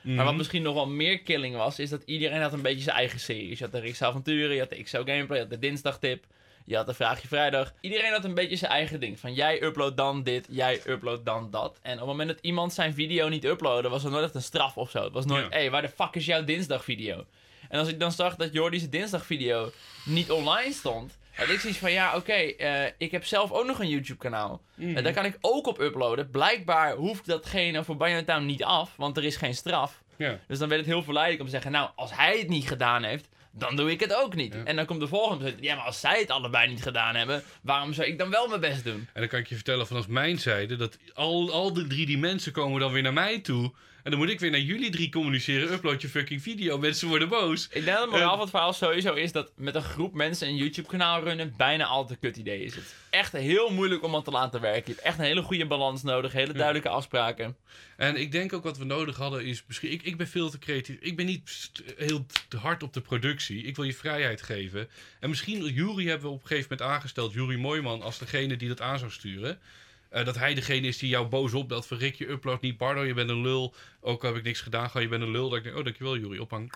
[0.02, 0.14] mhm.
[0.14, 2.96] Maar wat misschien nog wel meer killing was, is dat iedereen had een beetje zijn
[2.96, 3.58] eigen series.
[3.58, 6.24] Je had de Rick's Avonturen, je had de XO Gameplay, je had de Dinsdagtip,
[6.64, 7.72] je had de Vraagje Vrijdag.
[7.80, 9.20] Iedereen had een beetje zijn eigen ding.
[9.20, 11.78] Van jij upload dan dit, jij upload dan dat.
[11.82, 14.42] En op het moment dat iemand zijn video niet uploadde, was er nooit echt een
[14.42, 15.02] straf of zo.
[15.04, 15.48] Het was nooit, Ja.
[15.50, 17.24] hé, hey, waar de fuck is jouw dinsdagvideo?
[17.68, 19.72] En als ik dan zag dat Jordi's dinsdagvideo
[20.04, 23.80] niet online stond, had ik zoiets van, ja, oké, eh, ik heb zelf ook nog
[23.80, 24.62] een YouTube-kanaal.
[24.74, 24.96] Mhm.
[24.96, 26.30] Eh, daar kan ik ook op uploaden.
[26.30, 30.02] Blijkbaar hoeft datgene voor Town niet af, want er is geen straf.
[30.16, 30.38] Ja.
[30.46, 33.02] Dus dan werd het heel verleidelijk om te zeggen, nou, als hij het niet gedaan
[33.02, 34.54] heeft, dan doe ik het ook niet.
[34.54, 34.64] Ja.
[34.64, 37.92] En dan komt de volgende, ja, maar als zij het allebei niet gedaan hebben, waarom
[37.92, 39.08] zou ik dan wel mijn best doen?
[39.12, 42.18] En dan kan ik je vertellen vanaf mijn zijde dat al, al de drie die
[42.18, 43.72] mensen komen dan weer naar mij toe.
[44.08, 45.72] En dan moet ik weer naar jullie drie communiceren.
[45.72, 46.78] Upload je fucking video.
[46.78, 47.64] Mensen worden boos.
[47.64, 50.14] Ik denk dat het moraal Eh, van het verhaal sowieso is dat met een groep
[50.14, 52.74] mensen een YouTube-kanaal runnen bijna altijd een kut idee is.
[52.74, 54.82] Het is echt heel moeilijk om aan te laten werken.
[54.86, 57.56] Je hebt echt een hele goede balans nodig, hele duidelijke afspraken.
[57.96, 59.92] En ik denk ook wat we nodig hadden is misschien...
[59.92, 60.96] Ik, ik ben veel te creatief.
[61.00, 62.26] Ik ben niet heel
[62.58, 63.62] hard op de productie.
[63.62, 64.88] Ik wil je vrijheid geven.
[65.20, 67.32] En misschien, Jury hebben we op een gegeven moment aangesteld.
[67.32, 69.58] Jury Mooiman als degene die dat aan zou sturen.
[70.08, 72.76] Eh, dat hij degene is die jou boos opbelt van Rick, je upload niet.
[72.76, 73.74] Bardo, je bent een lul.
[74.00, 75.48] Ook al heb ik niks gedaan, gewoon je bent een lul.
[75.48, 76.72] Dat ik denk, oh dankjewel Jury, ophang.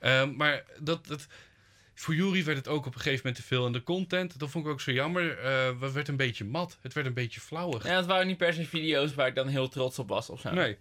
[0.00, 1.06] Ehm, maar dat...
[1.06, 1.26] dat
[1.94, 3.66] voor Jury werd het ook op een gegeven moment te veel.
[3.66, 5.38] En de content, dat vond ik ook zo jammer,
[5.80, 6.78] het werd een beetje mat.
[6.80, 7.84] Het werd een beetje flauwig.
[7.84, 10.40] Ja, het waren niet per se video's waar ik dan heel trots op was of
[10.40, 10.50] zo.
[10.50, 10.76] Nee.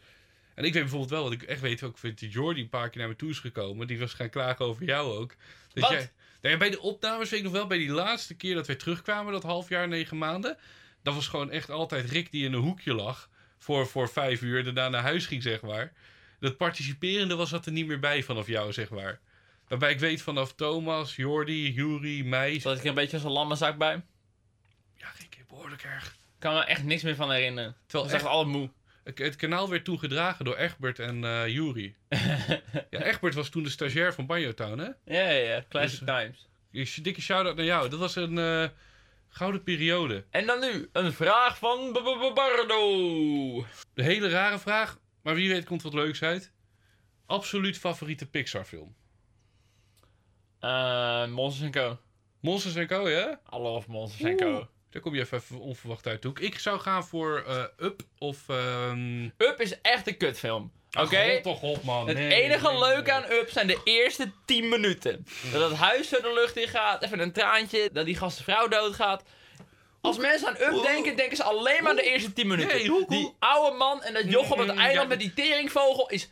[0.56, 2.90] En ik weet bijvoorbeeld wel, wat ik echt weet, ook vind die Jordi een paar
[2.90, 3.88] keer naar me toe is gekomen.
[3.88, 5.36] Die was gaan klagen over jou ook.
[5.74, 5.90] Wat?
[5.90, 6.10] Jij,
[6.42, 8.76] Nou ja, bij de opnames weet ik nog wel, bij die laatste keer dat wij
[8.76, 10.58] terugkwamen, dat half jaar, negen maanden.
[11.06, 14.58] Dat was gewoon echt altijd Rick die in een hoekje lag voor, voor vijf uur
[14.58, 15.94] en daarna naar huis ging, zeg maar.
[16.40, 19.20] Dat participerende was dat er niet meer bij vanaf jou, zeg maar.
[19.68, 22.60] Waarbij ik weet vanaf Thomas, Jordi, Jury, mij.
[22.60, 24.04] Zat ik er een beetje als een lammenzak bij?
[24.96, 26.06] Ja, Rick, behoorlijk erg.
[26.08, 27.76] Ik kan me echt niks meer van herinneren.
[27.86, 28.70] Terwijl was echt alle moe.
[29.04, 31.96] het, kanaal werd toen gedragen door Egbert en eh Jury.
[32.90, 34.90] ja, Egbert was toen de stagiair van Banjo Town, hè?
[35.16, 35.64] Ja, ja, ja.
[35.70, 36.48] Classic Dus, times.
[36.96, 37.90] Een dikke shout-out naar jou.
[37.90, 38.70] Dat was een eh,
[39.30, 40.26] gouden periode.
[40.30, 43.66] En dan nu, een vraag van B- B- B- Bardo.
[43.94, 46.52] De hele rare vraag, maar wie weet komt wat leuks uit.
[47.26, 48.96] Absoluut favoriete Pixar film.
[50.60, 51.98] Eh Monsters Co.
[52.40, 53.40] Monsters Co, ja?
[53.54, 54.68] I love Monsters Co.
[54.90, 56.40] Daar kom je even, onverwacht uit de hoek.
[56.40, 58.50] Ik zou gaan voor eh, Up of...
[58.50, 60.72] ehm Up is echt een kutfilm.
[60.96, 61.32] Oké?
[61.32, 62.08] hol toch op, man.
[62.08, 63.14] Het enige nee, leuke nee.
[63.14, 65.28] aan Up zijn de eerste 10 minuten.
[65.52, 69.24] Dat het huis zo de lucht in gaat, even een traantje, dat die gastvrouw doodgaat.
[70.02, 73.08] Als mensen aan Up denken, denken ze alleen maar aan de eerste 10 minuten.
[73.08, 76.30] Die oude man en dat joch op het Mm, eiland met die teringvogel is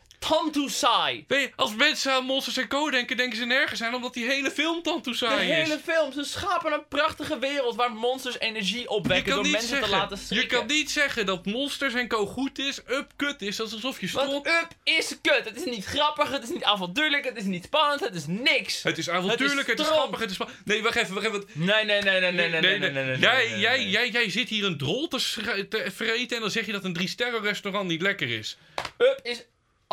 [1.27, 4.51] Weet je, als mensen aan Monsters Co denken, denken ze nergens aan, omdat die hele
[4.51, 5.55] film tantoe De saai is.
[5.67, 10.17] hele film, ze schapen een prachtige wereld waar monsters energie opwekken door mensen te laten
[10.17, 10.57] je schrikken.
[10.57, 13.55] kan niet zeggen dat Monsters Co goed is, Up kut is.
[13.55, 14.47] Dat is alsof je Want strot...
[14.47, 15.41] Up is kut.
[15.45, 18.83] Het is niet grappig, het is niet avontuurlijk, het is niet spannend, het is niks.
[18.83, 20.35] Het is avontuurlijk, het is, grappig, het is...
[20.35, 21.43] spa- Nee, wacht even, wacht even.
[21.53, 23.81] Nee, nee, nee, nee, nee, nee, nee, nee, nee, nee, jij, jij.
[23.85, 25.19] Jij, jij zit hier een drol te
[25.93, 28.57] vreten en dan zeg je dat een drie sterren restaurant niet lekker is.
[28.97, 29.43] Up is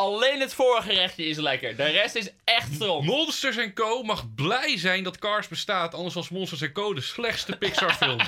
[0.01, 1.75] alleen het voorgerechtje is lekker.
[1.75, 3.05] De rest is echt stront.
[3.05, 4.03] Monsters Co.
[4.03, 6.93] mag blij zijn dat Cars bestaat, anders was Monsters Co.
[6.93, 8.19] de slechtste Pixar film.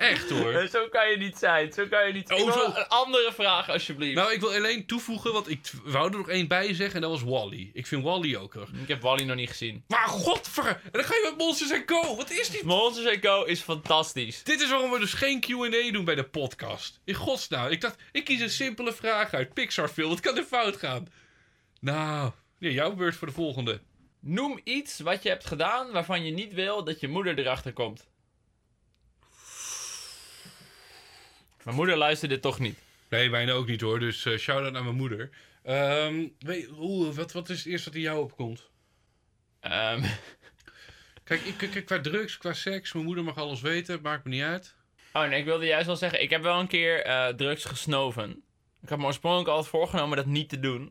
[0.00, 0.68] Echt hoor.
[0.70, 2.40] Zo kan je niet zijn, zo kan je niet zijn.
[2.40, 2.78] Oh, Ik wil zo.
[2.78, 4.14] Een andere vraag alsjeblieft.
[4.14, 7.10] Nou, ik wil alleen toevoegen, want ik wou er nog één bij zeggen en dat
[7.10, 7.70] was Wally.
[7.72, 8.68] Ik vind Wally ook erg.
[8.82, 9.84] Ik heb Wally nog niet gezien.
[9.88, 12.16] Maar godver, en dan ga je met Monsters Co.
[12.16, 12.62] Wat is dit?
[12.62, 14.42] Monsters Co is fantastisch.
[14.42, 17.00] Dit is waarom we dus geen Q&A doen bij de podcast.
[17.04, 17.70] In godsnaam.
[17.70, 19.54] Ik dacht, ik kies een simpele vraag uit.
[19.54, 21.06] Pixar film, wat kan er fout gaan?
[21.80, 23.80] Nou, ja, jouw beurt voor de volgende.
[24.20, 28.08] Noem iets wat je hebt gedaan waarvan je niet wil dat je moeder erachter komt.
[31.62, 32.78] Mijn moeder luistert dit toch niet.
[33.08, 35.30] Nee, bijna ook niet hoor, dus eh shout-out naar mijn moeder.
[35.62, 38.68] Ehm, weet, oeh, wat, wat is het eerste wat in jou opkomt?
[39.60, 40.04] Ehm,
[41.24, 44.42] Kijk, ik, kijk, qua drugs, qua seks, mijn moeder mag alles weten, maakt me niet
[44.42, 44.74] uit.
[45.12, 48.42] oh nee, ik wilde juist wel zeggen, ik heb wel een keer eh, drugs gesnoven.
[48.82, 50.90] Ik had me oorspronkelijk altijd voorgenomen dat niet te doen.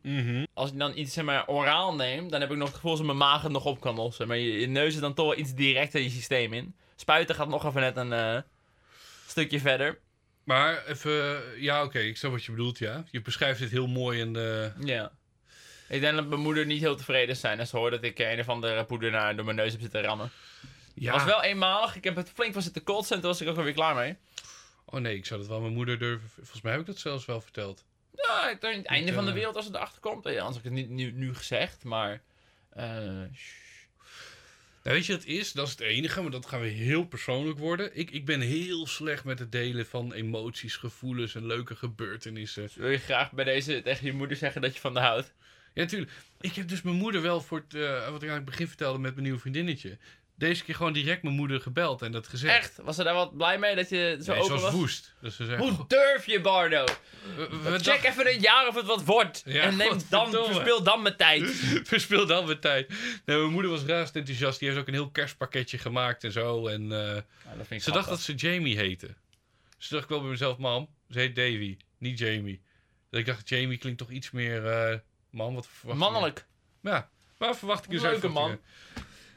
[0.53, 3.05] Als ik dan iets zeg maar, oraal neem, dan heb ik nog het gevoel dat
[3.05, 4.27] mijn maag het nog op kan lossen.
[4.27, 6.75] Maar je, je neus is dan toch wel iets directer je systeem in.
[6.95, 8.37] Spuiten gaat nog even net een eh,
[9.27, 9.99] stukje verder.
[10.49, 13.03] Maar even, ja oké, ik snap wat je bedoelt, ja.
[13.11, 15.11] Je beschrijft dit heel mooi en eh, Ja.
[15.87, 18.19] Ik denk dat mijn moeder niet heel tevreden is zijn als ze hoort dat ik
[18.19, 20.31] een of andere poeder naar, door mijn neus heb zitten rammen.
[20.93, 21.11] ja.
[21.11, 21.95] was wel eenmalig.
[21.95, 24.15] Ik heb het flink van zitten kotsen en toen was ik ook alweer klaar mee.
[24.85, 26.29] Oh nee, ik zou dat wel mijn moeder durven...
[26.35, 27.83] Volgens mij heb ik dat zelfs wel verteld.
[28.15, 30.23] Ja, het einde van de eh, wereld als het erachter komt.
[30.23, 32.21] Ja, anders heb ik het niet nu, nu gezegd, maar...
[32.69, 33.23] eh,
[34.93, 35.51] weet je wat het is?
[35.51, 37.97] Dat is het enige, maar dat gaan we heel persoonlijk worden.
[37.97, 42.69] Ik, ik ben heel slecht met het delen van emoties, gevoelens en leuke gebeurtenissen.
[42.75, 45.33] wil je graag bij deze tegen je moeder zeggen dat je van de houdt?
[45.73, 46.11] Ja, natuurlijk.
[46.41, 48.99] Ik heb dus mijn moeder wel voor het, eh, wat ik aan het begin vertelde
[48.99, 49.97] met mijn nieuwe vriendinnetje.
[50.39, 52.57] Deze keer gewoon direct mijn moeder gebeld en dat gezegd.
[52.57, 52.77] Echt?
[52.83, 54.71] Was ze daar wat blij mee dat je zo Nee, open was was?
[54.73, 55.13] woest.
[55.21, 56.85] Dus ze zei, Hoe durf je, Bardo?
[57.37, 59.41] "Goh, we- Check even een jaar of het wat wordt.
[59.45, 61.43] Ja, en neem dan, verspil dan mijn tijd.
[61.83, 62.89] Verspil dan mijn tijd.
[63.25, 64.59] Nee, mijn moeder was razend enthousiast.
[64.59, 66.67] Die heeft ook een heel kerstpakketje gemaakt en zo.
[66.67, 66.91] En
[67.67, 69.15] eh, ze dacht dat ze Jamie heette.
[69.77, 72.61] Dus dacht ik wel bij mezelf, mam, ze heet Davy, niet Jamie.
[73.09, 74.97] Dus ik dacht, Jamie klinkt toch iets meer, eh
[75.29, 75.93] man, wat je?
[75.93, 76.45] Mannelijk.
[76.81, 78.59] Ja, waar verwacht ik dus Leuke man.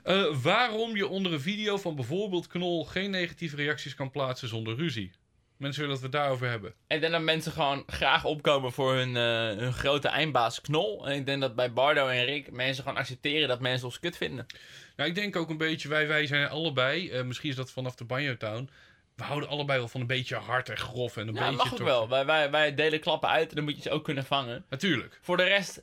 [0.03, 4.77] Eh, waarom je onder een video van bijvoorbeeld Knol geen negatieve reacties kan plaatsen zonder
[4.77, 5.13] ruzie.
[5.57, 6.75] Mensen willen dat we het daarover hebben.
[6.89, 11.09] Ik denk dat mensen gewoon graag opkomen voor hun, eh, hun grote eindbaas Knol.
[11.09, 14.17] En ik denk dat bij Bardo en Rick mensen gewoon accepteren dat mensen ons kut
[14.17, 14.47] vinden.
[14.97, 17.95] Nou, ik denk ook een beetje, wij, wij zijn allebei, eh, misschien is dat vanaf
[17.95, 18.71] de Banjo Town.
[19.17, 21.57] We houden allebei wel van een beetje hard en grof en een Ja, beetje...
[21.57, 22.09] mag ook toch- wel.
[22.09, 24.65] Wij, wij, wij delen klappen uit en dan moet je ze ook kunnen vangen.
[24.71, 25.19] Natuurlijk.
[25.23, 25.83] Voor de rest,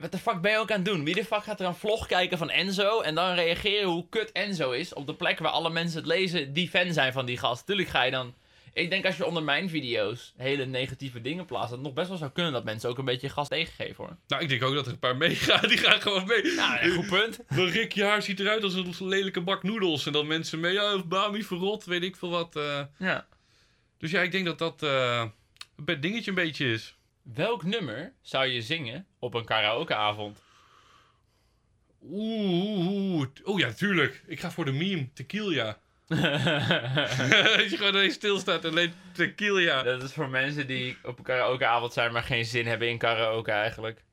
[0.00, 1.04] wat de fuck ben je ook aan het doen?
[1.04, 4.32] Wie de fuck gaat er een vlog kijken van Enzo en dan reageren hoe kut
[4.32, 7.38] Enzo is op de plek waar alle mensen het lezen die fan zijn van die
[7.38, 7.66] gast?
[7.66, 8.34] Tuurlijk ga je dan...
[8.72, 12.08] Ik denk als je onder mijn video's hele negatieve dingen plaatst, dat het nog best
[12.08, 14.16] wel zou kunnen dat mensen ook een beetje gas tegengeven hoor.
[14.26, 15.68] Nou, ik denk ook dat er een paar meegaan.
[15.68, 16.42] Die gaan gewoon mee.
[16.54, 17.38] Nou, een goed punt.
[17.48, 20.06] Van Rick, je haar ziet eruit als een lelijke bak noedels.
[20.06, 22.56] En dan mensen mee, ja, of Bami verrot, weet ik veel wat.
[22.56, 22.82] eh.
[22.98, 23.26] Ja.
[23.98, 25.24] Dus ja, ik denk dat dat eh,
[25.84, 26.96] een dingetje een beetje is.
[27.22, 30.42] Welk nummer zou je zingen op een karaokeavond?
[32.02, 33.26] Oeh, oeh, oeh.
[33.44, 34.22] Oh ja, tuurlijk.
[34.26, 35.78] Ik ga voor de meme, tequila.
[37.56, 39.82] dat je gewoon alleen stilstaat en alleen tequila.
[39.82, 43.50] Dat is voor mensen die op een karaokeavond zijn, maar geen zin hebben in karaoke
[43.50, 44.04] eigenlijk.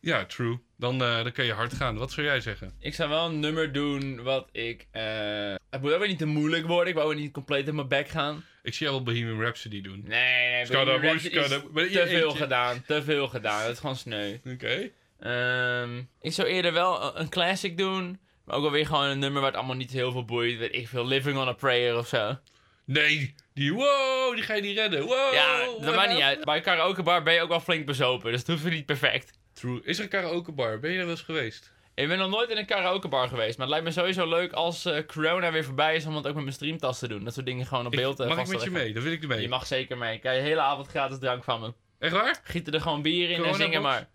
[0.00, 0.58] Ja, true.
[0.78, 1.96] Dan, eh, dan kan je hard gaan.
[1.98, 2.72] Wat zou jij zeggen?
[2.80, 4.86] Ik zou wel een nummer doen wat ik.
[4.90, 6.88] eh het moet ook weer niet te moeilijk worden.
[6.88, 8.44] Ik wou weer niet compleet in mijn bek gaan.
[8.62, 10.02] Ik zie jou wel Bohemian Rhapsody doen.
[10.06, 12.82] Nee, nee, Bohemian Rhapsody is te veel gedaan.
[12.86, 13.62] Te veel gedaan.
[13.62, 14.36] Dat is gewoon sneu.
[14.52, 14.90] Oké.
[15.20, 18.18] Ehm, ik zou eerder wel een- classic doen.
[18.44, 20.58] Maar ook alweer gewoon een nummer waar het allemaal niet heel veel boeit.
[20.58, 21.06] Weet ik veel.
[21.06, 22.38] Living on a Prayer of zo.
[22.84, 25.00] Nee, die wow, die ga je niet redden.
[25.04, 25.32] Wow.
[25.32, 26.44] ja, dat maakt niet uit.
[26.44, 28.30] Bij een karaokebar ben je ook wel flink bezopen.
[28.30, 29.38] Dus het hoeft niet perfect.
[29.56, 29.80] True.
[29.84, 30.78] Is er een karaokebar?
[30.78, 31.72] Ben je daar wel eens geweest?
[31.94, 33.58] Ik ben nog nooit in een karaokebar geweest.
[33.58, 36.06] Maar het lijkt me sowieso leuk als eh, corona weer voorbij is.
[36.06, 37.24] Om het ook met mijn streamtas te doen.
[37.24, 38.92] Dat soort dingen gewoon op beeld eh, mag ik met te je mee?
[38.92, 39.40] Dan wil ik er mee.
[39.40, 40.18] Je mag zeker mee.
[40.18, 41.72] Krijg je hele avond gratis drank van me.
[41.98, 42.40] Echt waar?
[42.42, 44.08] Gieten er gewoon bier in en zingen maar.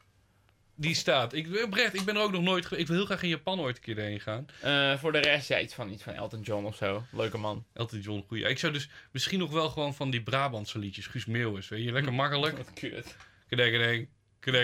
[0.75, 1.33] Die staat.
[1.33, 2.71] Ik, oprecht, ik ben er ook nog nooit.
[2.71, 4.47] Ik wil heel graag in Japan ooit een keer heen gaan.
[4.61, 7.03] Eh, voor de rest, ja, iets van, iets van Elton John of zo.
[7.11, 7.65] Leuke man.
[7.73, 8.43] Elton John, goeie.
[8.43, 11.07] Ik zou dus misschien nog wel gewoon van die Brabantse liedjes.
[11.07, 11.91] Guus Meeuwis, weet je.
[11.91, 12.57] Lekker makkelijk.
[12.63, 13.15] Wat kut.
[13.49, 14.07] Kedekkedek.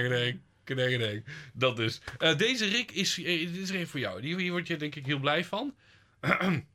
[0.10, 0.42] Nee,
[0.75, 1.23] nee.
[1.53, 2.01] Dat dus.
[2.17, 4.21] Eh, deze Rick is, eh, dit is er voor jou.
[4.21, 5.75] Die, hier word je denk ik heel blij van.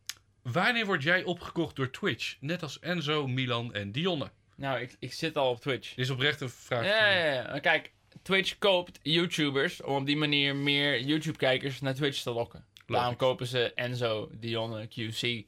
[0.42, 2.36] Wanneer word jij opgekocht door Twitch?
[2.40, 4.30] Net als Enzo, Milan en Dionne.
[4.56, 5.88] Nou, ik, ik zit al op Twitch.
[5.88, 6.84] Dit is oprecht een vraag.
[6.84, 7.58] Ja, ja, ja.
[7.58, 12.64] Kijk, Twitch koopt YouTubers om op die manier meer YouTube-kijkers naar Twitch te lokken.
[12.86, 15.44] Daarom kopen ze Enzo, Dionne, QC.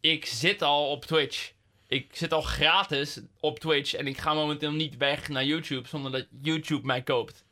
[0.00, 1.52] Ik zit al op Twitch.
[1.88, 6.12] Ik zit al gratis op Twitch en ik ga momenteel niet weg naar YouTube zonder
[6.12, 7.43] dat YouTube mij koopt.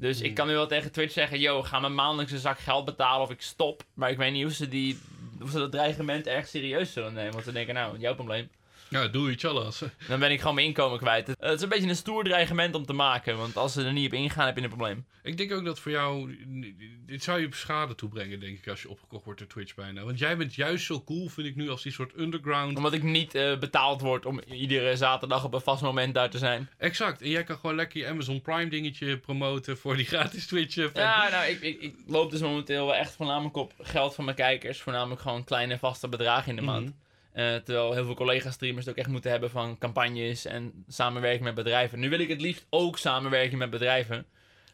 [0.00, 2.84] Dus ik kan nu wel tegen Twitch zeggen, yo, ga me maandelijks een zak geld
[2.84, 3.84] betalen of ik stop.
[3.94, 4.98] Maar ik weet niet of ze, die,
[5.42, 7.32] of ze dat dreigement erg serieus zullen nemen.
[7.32, 8.48] Want ze denken, nou, jouw probleem.
[8.90, 9.82] Ja, doe iets alles.
[10.08, 11.26] Dan ben ik gewoon mijn inkomen kwijt.
[11.26, 13.36] Het is een beetje een stoer dreigement om te maken.
[13.36, 15.06] Want als ze er niet op ingaan, heb je een probleem.
[15.22, 16.36] Ik denk ook dat voor jou,
[17.06, 20.02] dit zou je schade toebrengen, denk ik, als je opgekocht wordt door Twitch bijna.
[20.04, 22.76] Want jij bent juist zo cool, vind ik nu, als die soort underground.
[22.76, 26.38] Omdat ik niet eh, betaald word om iedere zaterdag op een vast moment daar te
[26.38, 26.68] zijn.
[26.78, 27.22] Exact.
[27.22, 30.76] En jij kan gewoon lekker je Amazon Prime dingetje promoten voor die gratis Twitch.
[30.76, 31.02] eh, fan.
[31.02, 34.36] Ja, nou, ik, ik, ik loop dus momenteel wel echt voornamelijk op geld van mijn
[34.36, 34.80] kijkers.
[34.80, 36.70] Voornamelijk gewoon kleine vaste bedragen in de Mhm.
[36.70, 36.92] maand.
[37.38, 41.54] Eh, terwijl heel veel collega-streamers het ook echt moeten hebben van campagnes en samenwerking met
[41.54, 41.98] bedrijven.
[41.98, 44.26] Nu wil ik het liefst ook samenwerking met bedrijven.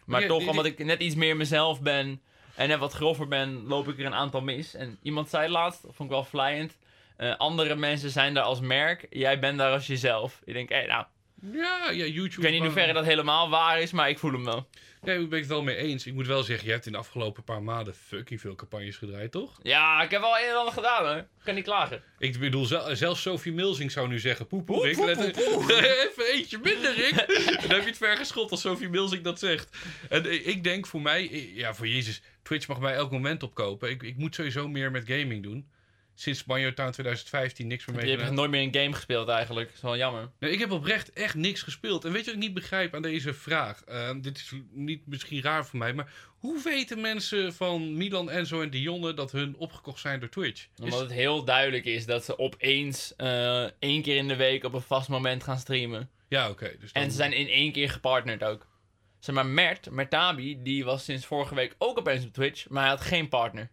[0.04, 2.20] Maar toch, die- omdat ik net iets meer mezelf ben
[2.54, 4.74] en net wat grover ben, loop ik er een aantal mis.
[4.74, 6.76] En iemand zei laatst, dat vond ik wel vlijend.
[7.16, 10.40] eh, andere mensen zijn daar als merk, jij bent daar als jezelf.
[10.44, 11.04] Ik denk, hé, nou,
[11.52, 12.24] Ja, ja, YouTube.
[12.24, 14.68] ik weet niet in hoeverre dat helemaal waar is, maar ik voel hem wel.
[15.02, 16.06] Nee, ik ben het wel mee eens.
[16.06, 19.32] Ik moet wel zeggen, je hebt in de afgelopen paar maanden fucking veel campagnes gedraaid,
[19.32, 19.58] toch?
[19.62, 21.16] Ja, ik heb wel een en ander gedaan hoor.
[21.16, 22.02] Ik kan niet klagen.
[22.18, 25.36] Ik bedoel, zel- zelfs Sophie Milsing zou nu zeggen, poe poe, Poe, Rick.
[25.76, 27.14] Even eentje minder, Rick.
[27.60, 29.76] Dan heb je het ver geschopt als Sophie Milsing dat zegt.
[30.08, 33.42] En eh, ik denk voor mij, eh, ja, voor Jezus, Twitch mag mij elk moment
[33.42, 33.90] opkopen.
[33.90, 35.68] Ik, ik moet sowieso meer met gaming doen.
[36.16, 38.36] Sinds Banjo Town 2015 niks meer Je mee hebt gedaan.
[38.38, 39.66] nooit meer een game gespeeld eigenlijk.
[39.66, 40.30] Dat is wel jammer.
[40.38, 42.04] Nee, ik heb oprecht echt niks gespeeld.
[42.04, 43.82] En weet je wat ik niet begrijp aan deze vraag?
[43.84, 48.62] Eh, dit is niet misschien raar voor mij, maar hoe weten mensen van Milan, Enzo
[48.62, 50.62] en Dionne dat hun opgekocht zijn door Twitch?
[50.76, 54.64] Is- Omdat het heel duidelijk is dat ze opeens eh één keer in de week
[54.64, 56.10] op een vast moment gaan streamen.
[56.28, 56.76] Ja, oké.
[56.80, 58.66] dus dan- En ze zijn in één keer gepartnerd ook.
[59.18, 62.90] Zeg maar, Mert, Mertabi, die was sinds vorige week ook opeens op Twitch, maar hij
[62.90, 63.70] had geen partner.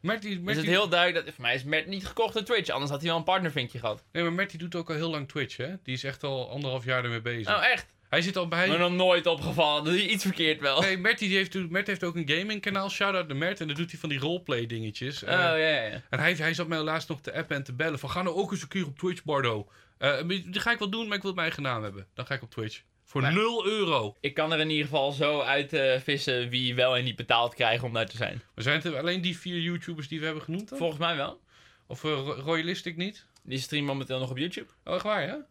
[0.00, 2.34] Mert die, Dus Mert het is heel duidelijk dat, voor mij is Mert niet gekocht
[2.34, 4.04] door Twitch, anders had hij wel een partnervinkje gehad.
[4.12, 5.74] Nee, maar Mert doet ook al heel lang Twitch, hè?
[5.82, 7.56] Die is echt al anderhalf jaar ermee bezig.
[7.56, 7.86] Oh, echt?
[8.08, 8.68] Hij zit al bij...
[8.68, 10.80] Me nog nooit opgevallen, doe je iets verkeerd wel.
[10.80, 12.90] Nee, Mert, die heeft, Mert heeft ook een gamingkanaal.
[12.90, 13.60] Shout-out naar Mert.
[13.60, 15.22] En dan doet hij van die roleplay dingetjes.
[15.22, 16.02] Oh, Eh, ja, ja, ja.
[16.10, 17.98] En hij, hij zat mij laatst nog te appen en te bellen.
[17.98, 19.68] Van, ga nou ook eens een keer op Twitch, Bardo.
[19.98, 22.06] Eh, die ga ik wel doen, maar ik wil het mijn eigen naam hebben.
[22.14, 22.82] Dan ga ik op Twitch.
[23.08, 24.16] Voor Maar- 0 euro.
[24.20, 27.54] Ik kan er in ieder geval zo uit eh, vissen wie wel en niet betaald
[27.54, 28.42] krijgen om daar te zijn.
[28.54, 30.78] Maar zijn het er alleen die vier YouTubers die we hebben genoemd dan?
[30.78, 31.40] Volgens mij wel.
[31.86, 33.26] Of uh, Ro- Royalistic niet?
[33.42, 34.70] Die streamen momenteel nog op YouTube.
[34.84, 35.46] Oh, echt waar, ja?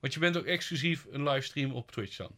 [0.00, 2.36] Want je bent ook exclusief een livestream op Twitch dan.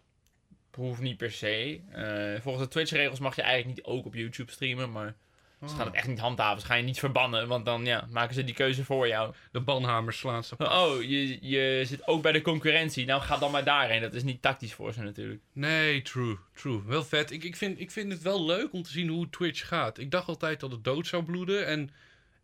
[0.76, 1.80] Hoeft niet per se.
[1.92, 5.16] Eh, volgens de Twitch-regels mag je eigenlijk niet ook op YouTube streamen, maar
[5.60, 6.60] ze gaan het echt niet handhaven.
[6.60, 9.34] Ze gaan je niet verbannen, want dan ja, maken ze die keuze voor jou.
[9.52, 10.54] De banhamers slaan ze.
[10.58, 13.06] Oh, je, je zit ook bij de concurrentie.
[13.06, 14.00] Nou, ga dan maar daarheen.
[14.00, 15.40] Dat is niet tactisch voor ze natuurlijk.
[15.52, 16.82] Nee, true, true.
[16.86, 17.30] Wel vet.
[17.30, 19.98] Ik, ik, vind, ik vind het wel leuk om te zien hoe Twitch gaat.
[19.98, 21.90] Ik dacht altijd dat het dood zou bloeden en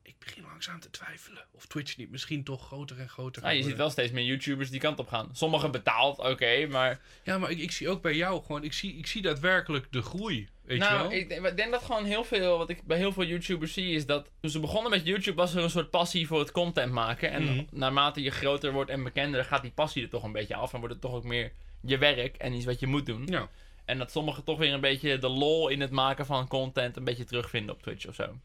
[0.02, 3.62] ik begin langzaam te twijfelen of Twitch niet misschien toch groter en groter gaat je
[3.62, 5.28] ziet wel steeds meer YouTubers die kant op gaan.
[5.32, 7.00] Sommigen betaald, oké, maar...
[7.22, 10.02] Ja, maar ik, ik zie ook bij jou gewoon, ik zie, ik zie daadwerkelijk de
[10.02, 10.48] groei.
[10.64, 10.98] Weet je wel?
[10.98, 13.72] nou, ik, denk- ik denk dat gewoon heel veel, wat ik bij heel veel YouTubers
[13.72, 16.50] zie, is dat toen ze begonnen met YouTube was er een soort passie voor het
[16.52, 17.30] content maken.
[17.30, 17.64] En Mhm.
[17.70, 20.72] naarmate je groter wordt en bekender, gaat die passie er toch een beetje af.
[20.72, 23.26] En wordt het toch ook meer je werk en iets wat je moet doen.
[23.26, 23.48] Ja.
[23.84, 27.04] En dat sommigen toch weer een beetje de lol in het maken van content een
[27.04, 28.38] beetje terugvinden op Twitch of zo.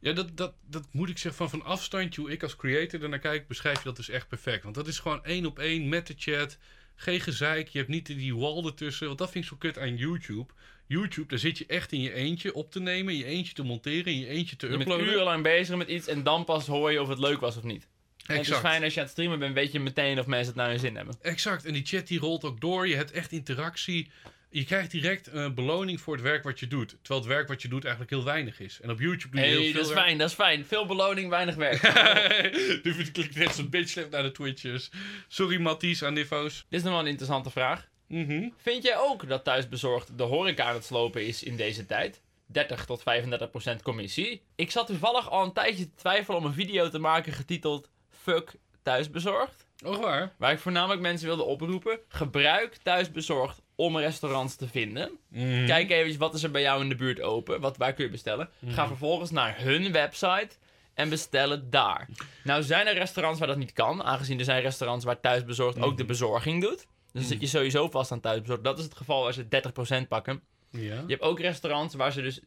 [0.00, 3.18] Ja, dat, dat, dat moet ik zeggen van van afstandje, hoe ik als creator ernaar
[3.18, 4.62] kijk, beschrijf je dat dus echt perfect.
[4.62, 6.58] Want dat is gewoon één op één met de chat.
[6.94, 9.06] Geen gezeik, je hebt niet die wall ertussen.
[9.06, 10.52] Want dat vind ik zo kut aan YouTube.
[10.86, 13.62] YouTube, daar zit je echt in je eentje op te nemen, in je eentje te
[13.62, 15.06] monteren, in je eentje te Je bent uploaden.
[15.06, 17.86] urenlang bezig met iets en dan pas hoor je of het leuk was of niet.
[18.26, 20.46] En het is fijn als je aan het streamen bent, weet je meteen of mensen
[20.46, 21.16] het naar hun zin hebben.
[21.20, 21.64] Exact.
[21.64, 22.88] En die chat die rolt ook door.
[22.88, 24.10] Je hebt echt interactie.
[24.50, 26.88] Je krijgt direct een beloning voor het werk wat je doet.
[26.88, 28.80] Terwijl het werk wat je doet eigenlijk heel weinig is.
[28.80, 30.00] En op YouTube doe je heel veel dat is werk.
[30.00, 30.66] fijn, dat is fijn.
[30.66, 31.82] Veel beloning, weinig werk.
[32.84, 34.90] nu klinkt net zo'n bitch naar de Twitches.
[35.28, 36.66] Sorry Matties aan Nifo's.
[36.68, 37.88] Dit is nog wel een interessante vraag.
[38.06, 38.48] Mhm.
[38.56, 42.20] Vind jij ook dat thuisbezorgd de horeca aan het slopen is in deze tijd?
[42.46, 44.42] 30 tot 35 procent commissie.
[44.56, 48.54] Ik zat toevallig al een tijdje te twijfelen om een video te maken getiteld Fuck
[48.82, 49.66] thuisbezorgd.
[49.84, 50.34] Oh, waar?
[50.38, 51.98] Waar ik voornamelijk mensen wilde oproepen.
[52.08, 55.10] Gebruik thuisbezorgd om restaurants te vinden.
[55.28, 55.66] Mhm.
[55.66, 57.60] Kijk even wat is er bij jou in de buurt open.
[57.60, 58.48] Wat, waar kun je bestellen?
[58.66, 60.48] Ga vervolgens naar hun website
[60.94, 62.08] en bestel het daar.
[62.44, 64.02] Nou zijn er restaurants waar dat niet kan.
[64.02, 66.76] Aangezien er zijn restaurants waar thuisbezorgd ook de bezorging doet.
[66.76, 68.64] Dus dan zit je sowieso vast aan thuisbezorgd.
[68.64, 70.42] Dat is het geval als je 30% pakken.
[70.70, 70.80] Ja.
[70.80, 72.40] Je hebt ook restaurants waar ze dus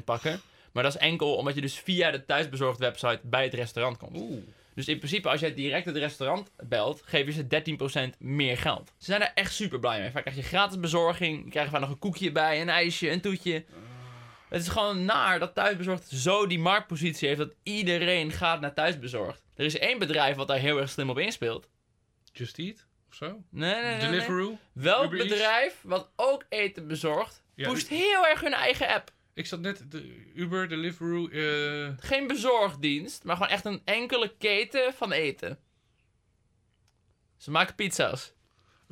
[0.00, 0.40] 13% pakken.
[0.72, 4.16] Maar dat is enkel omdat je dus via de thuisbezorgd website bij het restaurant komt.
[4.16, 4.42] Oeh.
[4.74, 8.92] Dus in principe, als jij direct het restaurant belt, geef je ze 13% meer geld.
[8.98, 10.10] Ze zijn daar echt super blij mee.
[10.10, 13.20] Vaak krijg je gratis bezorging, je krijgt vaak nog een koekje bij, een ijsje, een
[13.20, 13.64] toetje.
[14.48, 19.42] Het is gewoon naar dat thuisbezorgd zo die marktpositie heeft dat iedereen gaat naar thuisbezorgd.
[19.54, 21.68] Er is één bedrijf wat daar heel erg slim op inspeelt.
[22.32, 23.26] Just Eat of zo?
[23.50, 23.96] Nee, nee, nee.
[23.96, 24.10] nee.
[24.10, 24.58] Deliveroo?
[24.72, 29.10] Welk bedrijf wat ook eten bezorgt, Ja, pusht heel erg hun eigen app.
[29.34, 34.94] Ik zat net, de Uber, Deliveroo, eh, Geen bezorgdienst, maar gewoon echt een enkele keten
[34.94, 35.58] van eten.
[37.36, 38.32] Ze maken pizza's.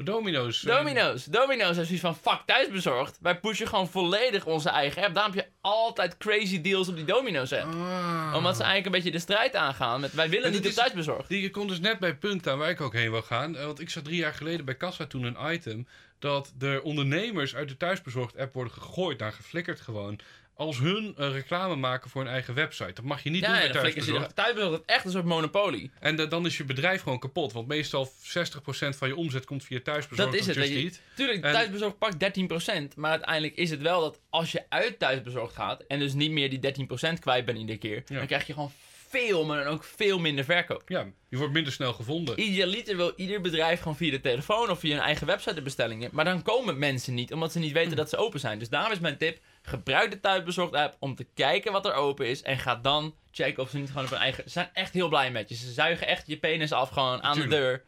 [0.04, 0.64] Domino's.
[0.64, 1.24] eh, Domino's.
[1.24, 3.18] Domino's heeft zoiets van, fuck, thuisbezorgd.
[3.20, 5.14] Wij pushen gewoon volledig onze eigen app.
[5.14, 7.74] Daarom heb je altijd crazy deals op die Domino's app.
[7.74, 8.32] Ah.
[8.36, 10.74] Omdat ze eigenlijk een beetje de strijd aangaan met, wij willen En niet op is-
[10.74, 11.28] thuisbezorgd.
[11.28, 13.56] Die, je komt dus net bij punt aan waar ik ook heen wil gaan.
[13.56, 15.86] Eh, Want ik zat drie jaar geleden bij Kassa toen een item.
[16.18, 20.18] Dat de ondernemers uit de thuisbezorgd app worden gegooid, daar geflikkerd gewoon.
[20.60, 22.92] Als hun eh, reclame maken voor hun eigen website.
[22.92, 24.34] Dat mag je niet doen Ja, bij ja, thuisbezorgd.
[24.36, 25.90] thuisbezorgd is echt een soort monopolie.
[26.00, 27.52] En da- dan is je bedrijf gewoon kapot.
[27.52, 30.68] Want meestal 60% van je omzet komt via thuisbezorgd Dat is het.
[30.68, 30.92] Je.
[31.16, 32.96] Tuurlijk, En- thuisbezorgd pakt 13%.
[32.96, 35.82] Maar uiteindelijk is het wel dat als je uit thuisbezorgd gaat.
[35.88, 38.02] en dus niet meer die 13% kwijt bent iedere keer.
[38.06, 38.16] Ja.
[38.16, 38.72] dan krijg je gewoon
[39.08, 40.82] veel, maar dan ook veel minder verkoop.
[40.88, 42.40] Ja, je wordt minder snel gevonden.
[42.40, 46.10] Idealiter wil ieder bedrijf gewoon via de telefoon of via een eigen website de bestellingen.
[46.12, 47.76] Maar dan komen mensen niet, omdat ze niet Hm.
[47.76, 48.58] weten dat ze open zijn.
[48.58, 52.26] Dus daarom is mijn tip: gebruik de thuisbezorgd app om te kijken wat er open
[52.26, 52.42] is.
[52.42, 54.44] En ga dan checken of ze niet gewoon op hun eigen.
[54.44, 55.54] Ze zijn echt heel blij met je.
[55.54, 57.82] Ze zuigen echt je penis af gewoon aan de deur.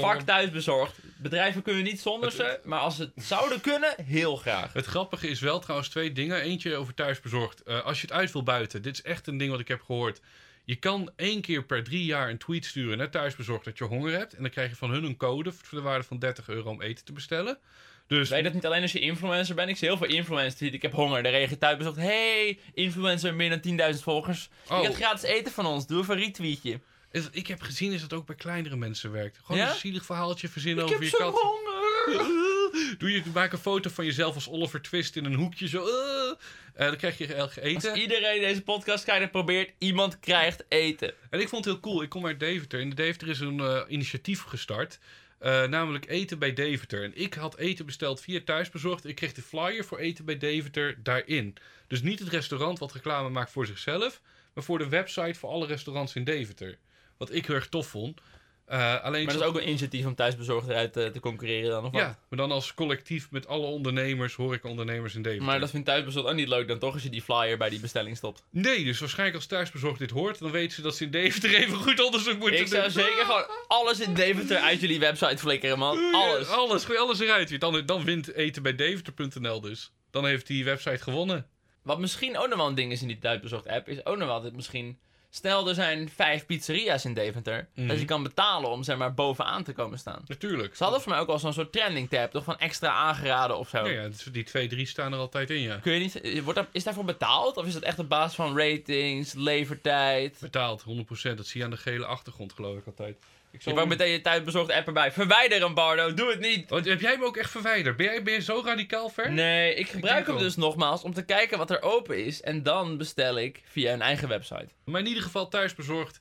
[0.00, 0.98] Vak thuisbezorgd.
[1.16, 4.72] Bedrijven kunnen niet zonder ze, maar als ze het zouden kunnen, heel graag.
[4.72, 6.40] Het grappige is wel trouwens twee dingen.
[6.40, 7.62] Eentje over thuisbezorgd.
[7.62, 9.82] Eh, als je het uit wil buiten, dit is echt een ding wat ik heb
[9.82, 10.20] gehoord.
[10.64, 14.12] Je kan één keer per drie jaar een tweet sturen naar thuisbezorgd dat je honger
[14.12, 14.34] hebt.
[14.34, 16.82] En dan krijg je van hun een code voor de waarde van 30 euro om
[16.82, 17.58] eten te bestellen.
[18.06, 19.68] Dus Weet dat niet alleen als je influencer bent?
[19.68, 21.22] Ik zie heel veel influencers die ik heb honger.
[21.22, 21.98] Dan reageert thuisbezorgd.
[21.98, 24.48] Hey, influencer, meer dan 10.000 volgers.
[24.68, 24.82] Oh.
[24.82, 25.86] Je gratis eten van ons.
[25.86, 26.80] Doe even een retweetje.
[27.10, 29.38] is- ik heb gezien is dat ook bij kleinere mensen werkt.
[29.44, 29.68] Gewoon Ja?
[29.70, 31.32] een zielig verhaaltje verzinnen Ik over heb je kat.
[31.40, 32.96] honger.
[32.98, 35.86] Doe je, maak een foto van jezelf als Oliver Twist in een hoekje zo.
[35.86, 37.90] Eh, dan krijg je elke eten.
[37.90, 41.14] Als iedereen deze podcast kijkt en probeert, iemand krijgt eten.
[41.30, 42.02] En ik vond het heel cool.
[42.02, 42.80] Ik kom uit Deventer.
[42.80, 44.98] In de Deventer is een eh, initiatief gestart.
[45.44, 47.04] Eh, namelijk eten bij Deventer.
[47.04, 49.04] En ik had eten besteld via thuisbezorgd.
[49.04, 51.56] Ik kreeg de flyer voor eten bij Deventer daarin.
[51.86, 54.20] Dus niet het restaurant wat reclame maakt voor zichzelf.
[54.54, 56.78] Maar voor de website voor alle restaurants in Deventer.
[57.16, 58.20] Wat ik heel erg tof vond.
[58.66, 61.84] Eh, alleen Maar dat is ook een initiatief om thuisbezorgd eruit eh, te concurreren dan,
[61.84, 62.00] of wat?
[62.00, 65.46] Ja, maar dan als collectief met alle ondernemers, horecaondernemers in Deventer.
[65.46, 67.80] Maar dat vindt thuisbezorgd ook niet leuk dan toch, als je die flyer bij die
[67.80, 68.44] bestelling stopt.
[68.50, 71.76] Nee, dus waarschijnlijk als thuisbezorgd dit hoort, dan weten ze dat ze in Deventer even
[71.76, 72.90] goed onderzoek moeten Ik zou doen.
[72.90, 76.14] zeker gewoon alles in Deventer uit jullie website flikkeren, man.
[76.14, 76.48] Alles.
[76.48, 77.60] Ja, alles, gooi alles eruit.
[77.60, 79.92] Dan, dan wint eten bij Deventer.nl dus.
[80.10, 81.46] Dan heeft die website gewonnen.
[81.82, 84.28] Wat misschien ook nog wel een ding is in die thuisbezorgd app, is ook nog
[84.28, 84.98] wel dat misschien...
[85.36, 87.68] Stel, er zijn vijf pizzeria's in Deventer.
[87.74, 87.86] Mhm.
[87.86, 90.22] Dat je kan betalen om zeg maar bovenaan te komen staan.
[90.26, 90.76] Natuurlijk.
[90.76, 92.44] Ze hadden voor mij ook al zo'n soort trending tab, toch?
[92.44, 93.86] Van extra aangeraden of zo.
[93.86, 95.76] Ja, ja, dus die twee, drie staan er altijd in, ja.
[95.76, 97.56] Kun je niet, wordt daar, is daarvoor betaald?
[97.56, 100.36] Of is dat echt op basis van ratings, levertijd?
[100.40, 101.36] Betaald, 100%.
[101.36, 103.16] Dat zie je aan de gele achtergrond, geloof ik altijd.
[103.54, 105.12] Ik Je pakt meteen je thuisbezorgd app erbij.
[105.12, 106.14] Verwijder hem, Bardo.
[106.14, 106.70] Doe het niet.
[106.70, 107.96] Want heb jij hem ook echt verwijderd?
[107.96, 109.32] Ben jij, ben je zo radicaal ver?
[109.32, 112.40] Nee, ik gebruik hem dus nogmaals om te kijken wat er open is.
[112.42, 114.68] En dan bestel ik via een eigen website.
[114.84, 116.20] Maar in ieder geval thuisbezorgd.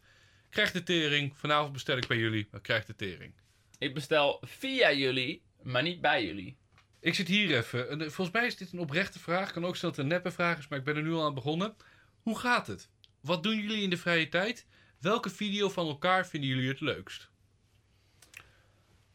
[0.49, 1.37] Krijg de tering.
[1.37, 2.47] Vanavond bestel ik bij jullie.
[2.51, 3.33] Maar krijg de tering.
[3.77, 6.57] Ik bestel via jullie, maar niet bij jullie.
[6.99, 7.89] Ik zit hier even.
[7.89, 9.51] En, eh, Volgens mij is dit een oprechte vraag.
[9.51, 11.23] Kan ook zijn dat het een neppe vraag is, maar ik ben er nu al
[11.23, 11.75] aan begonnen.
[12.21, 12.89] Hoe gaat het?
[13.21, 14.65] Wat doen jullie in de vrije tijd?
[15.03, 17.29] Welke video van elkaar vinden jullie het leukst?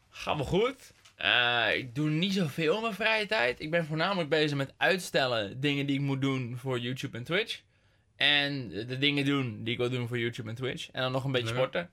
[0.09, 0.93] Gaat wel goed.
[1.15, 3.59] Eh, ik doe niet zoveel in mijn vrije tijd.
[3.59, 7.61] Ik ben voornamelijk bezig met uitstellen dingen die ik moet doen voor YouTube en Twitch.
[8.15, 10.91] En de dingen doen die ik wil doen voor YouTube en Twitch.
[10.91, 11.89] En dan nog een beetje sporten.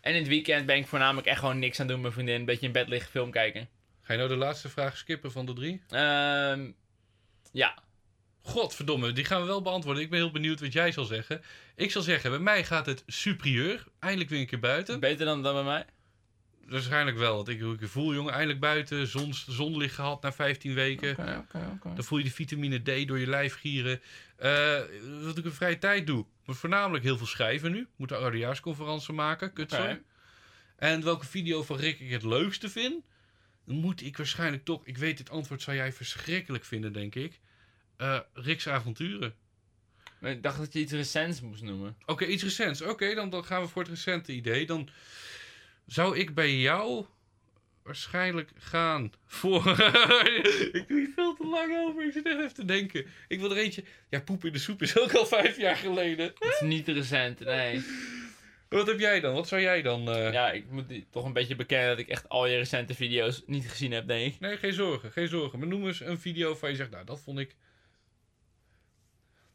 [0.00, 2.34] En in het weekend ben ik voornamelijk echt gewoon niks aan doen met mijn vriendin.
[2.34, 3.68] Een beetje in bed liggen, film kijken.
[4.00, 5.82] Ga je nou de laatste vraag skippen van de drie?
[5.88, 6.70] Ehm
[7.52, 7.82] ja.
[8.48, 10.02] Godverdomme, die gaan we wel beantwoorden.
[10.02, 11.42] Ik ben heel benieuwd wat jij zal zeggen.
[11.76, 13.84] Ik zal zeggen, bij mij gaat het superieur.
[13.98, 15.00] Eindelijk weer een keer buiten.
[15.00, 15.84] Beter dan, dan bij mij.
[16.66, 17.36] Waarschijnlijk wel.
[17.36, 19.06] Want ik, hoe ik voel, jongen, eindelijk buiten.
[19.06, 21.10] Zon, zonlicht gehad na 15 weken.
[21.10, 21.94] Oké, oké, oké.
[21.94, 24.00] Dan voel je de vitamine D door je lijf gieren.
[24.36, 24.80] Eh,
[25.22, 26.26] wat ik in vrije tijd doe.
[26.44, 27.86] Maar voornamelijk heel veel schrijven nu.
[27.96, 29.52] Moet een oudejaarsconferentie maken.
[29.52, 29.90] Kutzooi.
[29.90, 30.02] Oké.
[30.76, 33.04] En welke video van Rick ik het leukste vind?
[33.66, 34.86] Dan moet ik waarschijnlijk toch...
[34.86, 37.40] Ik weet, dit antwoord zou jij verschrikkelijk vinden, denk ik.
[37.98, 39.34] Eh Rick's avonturen.
[40.20, 41.96] Maar Ik dacht dat je iets recents moest noemen.
[42.06, 42.82] Oké, iets recents.
[42.82, 44.66] Oké, dan, dan gaan we voor het recente idee.
[44.66, 44.88] Dan
[45.86, 47.04] zou ik bij jou
[47.82, 49.56] waarschijnlijk gaan voor...
[50.72, 52.06] ik doe hier veel te lang over.
[52.06, 53.06] Ik zit echt even te denken.
[53.28, 53.84] Ik wil er eentje...
[54.10, 56.26] Ja, poep in de soep is ook al vijf jaar geleden.
[56.26, 57.82] Het is niet recent, nee.
[58.68, 59.34] Wat heb jij dan?
[59.34, 60.10] Wat zou jij dan...
[60.10, 63.42] eh, Ja, ik moet toch een beetje bekennen dat ik echt al je recente video's
[63.46, 64.40] niet gezien heb, denk ik.
[64.40, 65.58] Nee, geen zorgen, geen zorgen.
[65.58, 67.54] Maar noem eens een video waar je zegt, nou, dat vond ik...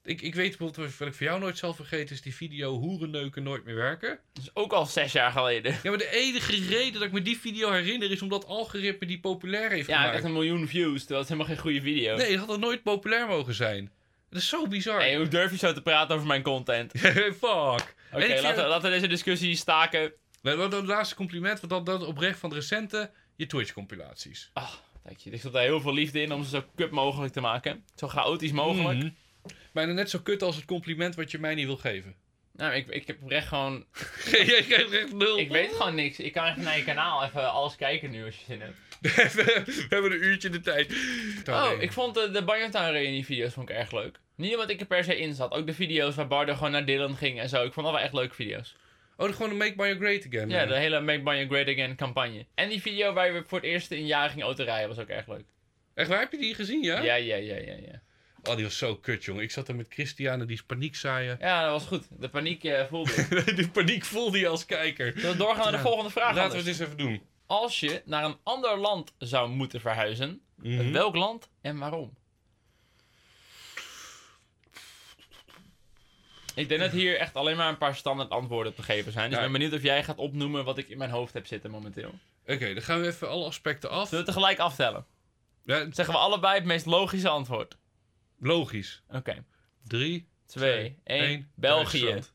[0.05, 3.43] Ik, ik weet bijvoorbeeld, wat ik voor jou nooit zal vergeten, is die video Hoerenneuken
[3.43, 4.19] nooit meer werken.
[4.33, 5.71] Dat is ook al zes jaar geleden.
[5.83, 9.19] Ja, maar de enige reden dat ik me die video herinner is omdat algoritme die
[9.19, 10.15] populair heeft Ja, gemaakt.
[10.15, 12.15] echt een miljoen views, terwijl het helemaal geen goede video.
[12.15, 13.91] Nee, dat had er nooit populair mogen zijn.
[14.29, 14.99] Dat is zo bizar.
[14.99, 16.91] Hey, hoe durf je zo te praten over mijn content?
[17.41, 17.41] Fuck.
[17.41, 20.11] Oké, ik vind- laten, we- laten we deze discussie staken.
[20.41, 24.49] Nou, dat dat laatste compliment, want dat, dat oprecht van de recente, je Twitch-compilaties.
[24.53, 24.71] Ah,
[25.03, 25.31] dank je.
[25.31, 27.83] Er zit daar heel veel liefde in om ze zo kut mogelijk te maken.
[27.95, 28.97] Zo chaotisch mogelijk.
[28.99, 29.09] Mhm.
[29.71, 32.15] Bijna net zo kut als het compliment wat je mij niet wil geven.
[32.55, 33.85] Nou, ik, ik heb oprecht gewoon...
[34.31, 35.39] Jij krijgt echt nul.
[35.39, 36.19] Ik weet gewoon niks.
[36.19, 38.77] Ik kan even naar je kanaal even alles kijken nu als je zin hebt.
[39.35, 40.95] we hebben een uurtje de tijd.
[41.49, 44.19] Oh, ik vond de, de Banjotown reunie video's vond ik erg leuk.
[44.35, 45.51] Niet omdat ik er per se in zat.
[45.51, 47.63] Ook de video's waar Bardo gewoon naar Dylan ging en zo.
[47.63, 48.75] Ik vond dat wel echt leuke video's.
[49.17, 50.49] Oh, gewoon een Make Banjo Great Again.
[50.49, 50.67] Ja, eh.
[50.67, 52.45] de hele Make Banjo Great Again campagne.
[52.55, 55.07] En die video waar we voor het eerst in een jaar gingen autorijden was ook
[55.07, 55.45] erg leuk.
[55.93, 57.01] Echt waar, heb je die gezien, ja?
[57.01, 58.01] Ja, ja, ja, ja, ja.
[58.43, 59.43] Oh, die was zo kut, jongen.
[59.43, 61.37] Ik zat er met Christiane, die is paniek zaaien.
[61.39, 62.07] Ja, dat was goed.
[62.21, 63.55] De paniek eh, voelde ik.
[63.55, 65.11] die paniek voelde je als kijker.
[65.15, 66.35] Zullen we doorgaan naar de volgende vraag?
[66.35, 66.59] Laten we anders?
[66.77, 67.21] het eens even doen.
[67.47, 70.91] Als je naar een ander land zou moeten verhuizen, Mhm.
[70.91, 72.13] welk land en waarom?
[76.55, 79.29] Ik denk dat hier echt alleen maar een paar standaard antwoorden te geven zijn.
[79.29, 79.45] Dus Ja.
[79.45, 82.13] ik ben benieuwd of jij gaat opnoemen wat ik in mijn hoofd heb zitten momenteel.
[82.47, 84.07] Oké, dan gaan we even alle aspecten af.
[84.09, 85.05] Zullen we tegelijk aftellen?
[85.65, 87.77] Ja, zeggen we allebei het meest logische antwoord.
[88.43, 89.01] Logisch.
[89.09, 89.43] Oké.
[89.87, 91.19] 3, 2, 1.
[91.19, 91.99] één, België.
[91.99, 92.31] Duitsland.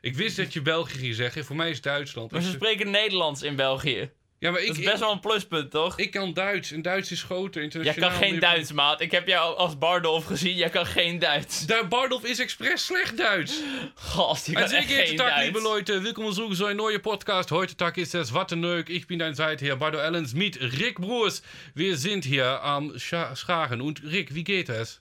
[0.00, 1.44] Ik wist dat je België ging zeggen.
[1.44, 2.30] Voor mij is Duitsland.
[2.30, 4.10] Maar ze Ik- spreken Nederlands in België.
[4.38, 5.98] ja, maar ik, Dat is best ik, wel een pluspunt, toch?
[5.98, 6.70] ik kan Duits.
[6.72, 8.10] En Duits is groter Jij internationaal.
[8.10, 9.00] kan geen Duits, maat.
[9.00, 10.56] Ik heb jou als Bardolf gezien.
[10.56, 11.64] Jij kan geen Duits.
[11.88, 13.60] Bardolf is expres slecht Duits.
[13.94, 15.44] Gast, je kan echt geen Tag, Duits.
[15.44, 16.00] liebe Leute.
[16.00, 17.50] Willkommen zurück zu einem neuen Podcast.
[17.50, 18.88] Heute Tag ist es Watteneuk.
[18.88, 21.42] Ich bin dein Seitherr Bardo Ellens mit Rick Broers.
[21.74, 23.80] Wir sind hier am Scha Schagen.
[23.80, 25.00] Und Rick, wie geht es?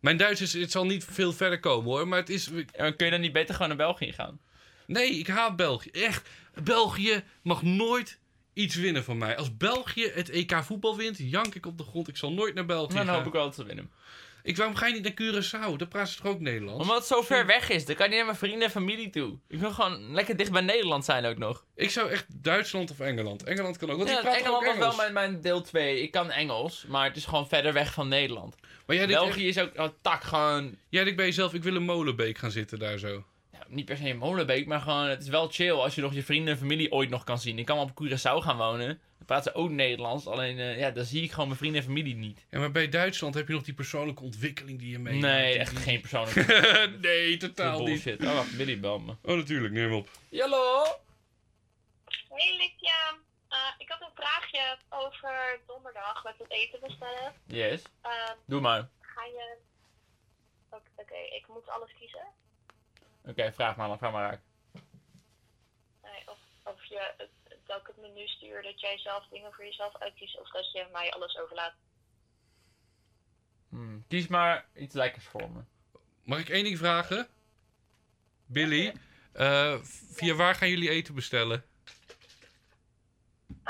[0.00, 2.48] Mijn Duits is, het zal niet veel verder komen hoor, maar het is...
[2.50, 4.40] Maar kun je dan niet beter gewoon naar België gaan?
[4.86, 5.90] Nee, ik haat België.
[5.90, 6.28] Echt,
[6.62, 8.18] België mag nooit
[8.52, 9.36] iets winnen van mij.
[9.36, 12.08] Als België het EK voetbal wint, jank ik op de grond.
[12.08, 13.14] Ik zal nooit naar België Dan gaan.
[13.14, 13.90] hoop ik wel dat ze winnen.
[14.42, 15.76] Ik, waarom ga je niet naar Curaçao?
[15.76, 16.80] Daar praten ze toch ook Nederlands?
[16.82, 17.84] Omdat het zo ver weg is.
[17.84, 19.38] Dan kan je niet naar mijn vrienden en familie toe.
[19.48, 21.64] Ik wil gewoon lekker dicht bij Nederland zijn ook nog.
[21.74, 23.42] Ik zou echt Duitsland of Engeland.
[23.42, 26.02] Engeland kan ook, want Ja, ik praat Engeland ook was wel mijn, mijn deel 2.
[26.02, 28.54] Ik kan Engels, maar het is gewoon verder weg van Nederland.
[28.90, 30.76] Maar jij denkt, echt, België is ook oh, tak gewoon...
[30.88, 33.24] jij denkt bij jezelf, ik wil een molenbeek gaan zitten daar zo.
[33.52, 35.08] Ja, niet per se in Molenbeek, maar gewoon...
[35.08, 37.58] Het is wel chill als je nog je vrienden en familie ooit nog kan zien.
[37.58, 38.86] Ik kan wel op Curaçao gaan wonen.
[38.86, 40.26] Dan praten ze ook Nederlands.
[40.26, 42.46] Alleen, eh, ja, dan zie ik gewoon mijn vrienden en familie niet.
[42.50, 45.18] Ja, maar bij Duitsland heb je nog die persoonlijke ontwikkeling die je mee.
[45.18, 47.86] Nee, echt geen persoonlijke nee, totaal niet.
[47.86, 48.24] bullshit.
[48.26, 49.14] Oh, wacht, Billy bel me.
[49.22, 50.08] Oh, natuurlijk, neem op.
[50.30, 50.84] Hallo?
[52.28, 52.74] Hey
[53.60, 57.34] Eh, ik had een vraagje over donderdag met het eten bestellen.
[57.46, 57.82] Yes.
[58.00, 58.88] Ehm, Doe maar.
[59.00, 59.56] ga je...
[60.96, 62.26] Oké, ik moet alles kiezen.
[63.24, 64.40] Oké, vraag maar, vraag maar raak.
[66.02, 67.28] Nee, of, of je, het-
[67.66, 70.40] dat ik het menu stuur, dat jij zelf dingen voor jezelf uitkiest.
[70.40, 71.74] Of dat je mij alles overlaat.
[73.68, 75.60] Hmm, Kies maar iets lekkers voor me.
[76.24, 77.28] Mag ik één ding vragen?
[78.46, 78.94] Billy,
[79.32, 81.64] eh, via waar gaan jullie eten bestellen?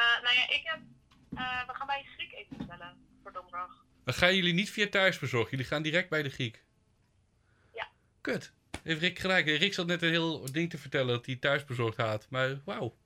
[0.01, 0.78] Eh, nou ja, ik heb...
[1.36, 3.84] eh, we gaan bij een Griek eten bestellen voor donderdag.
[4.05, 5.51] Dan gaan jullie niet via thuisbezorg.
[5.51, 6.62] Jullie gaan direct bij de Griek.
[7.74, 7.88] Ja.
[8.20, 8.53] Kut.
[8.82, 9.46] Heeft Rick gelijk.
[9.46, 12.26] Rick zat net een heel ding te vertellen dat hij thuisbezorgd haat.
[12.30, 12.96] Maar wauw.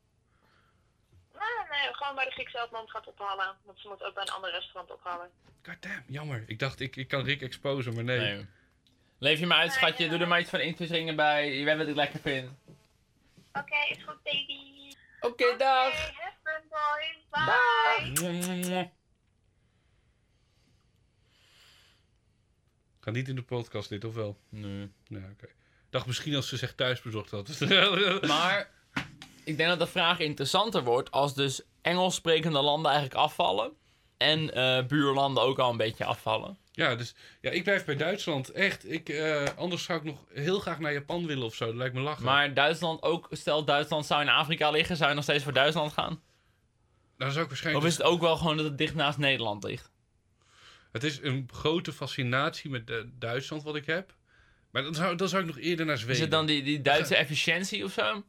[1.32, 1.40] Nee,
[1.70, 3.56] nee, gewoon bij de Griek zelf, want gaat ophalen.
[3.64, 5.30] Want ze moet ook bij een ander restaurant ophalen.
[5.62, 6.44] Goddamn, jammer.
[6.46, 8.18] Ik dacht, ik, ik kan Rick exposen, maar nee.
[8.18, 8.46] Nee.
[9.18, 10.04] Leef je maar uit, Nee, schatje.
[10.04, 10.10] ja.
[10.10, 11.54] Doe er maar iets van inktvisringen bij.
[11.58, 12.50] Je weet wat ik lekker vind.
[13.52, 14.73] Oké, is goed, baby.
[15.24, 15.86] Oké, dag.
[15.86, 17.26] Oké, have fun, boys.
[17.30, 18.68] Bye.
[18.68, 18.86] Dag.
[23.00, 24.36] Ga niet in de podcast dit, of wel?
[24.48, 24.92] Nee.
[25.08, 25.46] Nee, oké.
[25.46, 27.58] Ik dacht misschien als ze zich thuisbezorgd had.
[28.26, 28.70] Maar
[29.44, 33.72] ik denk dat de vraag interessanter wordt als dus Engels sprekende landen eigenlijk afvallen.
[34.16, 36.58] En eh, buurlanden ook al een beetje afvallen.
[36.76, 38.48] Ja, dus ja, ik blijf bij Duitsland.
[38.48, 38.90] Echt.
[38.90, 41.66] Ik, eh, anders zou ik nog heel graag naar Japan willen of zo.
[41.66, 42.24] Dat lijkt me lachen.
[42.24, 45.92] Maar Duitsland ook, stel Duitsland zou in Afrika liggen, zou je nog steeds voor Duitsland
[45.92, 46.20] gaan?
[47.18, 47.84] Dan zou ik waarschijnlijk...
[47.84, 49.90] Of is het ook wel gewoon dat het dicht naast Nederland ligt?
[50.92, 54.14] Het is een grote fascinatie met eh, Duitsland wat ik heb.
[54.70, 56.14] Maar dan zou, dan zou ik nog eerder naar Zweden.
[56.14, 58.24] Is het dan die, die Duitse efficiëntie of zo?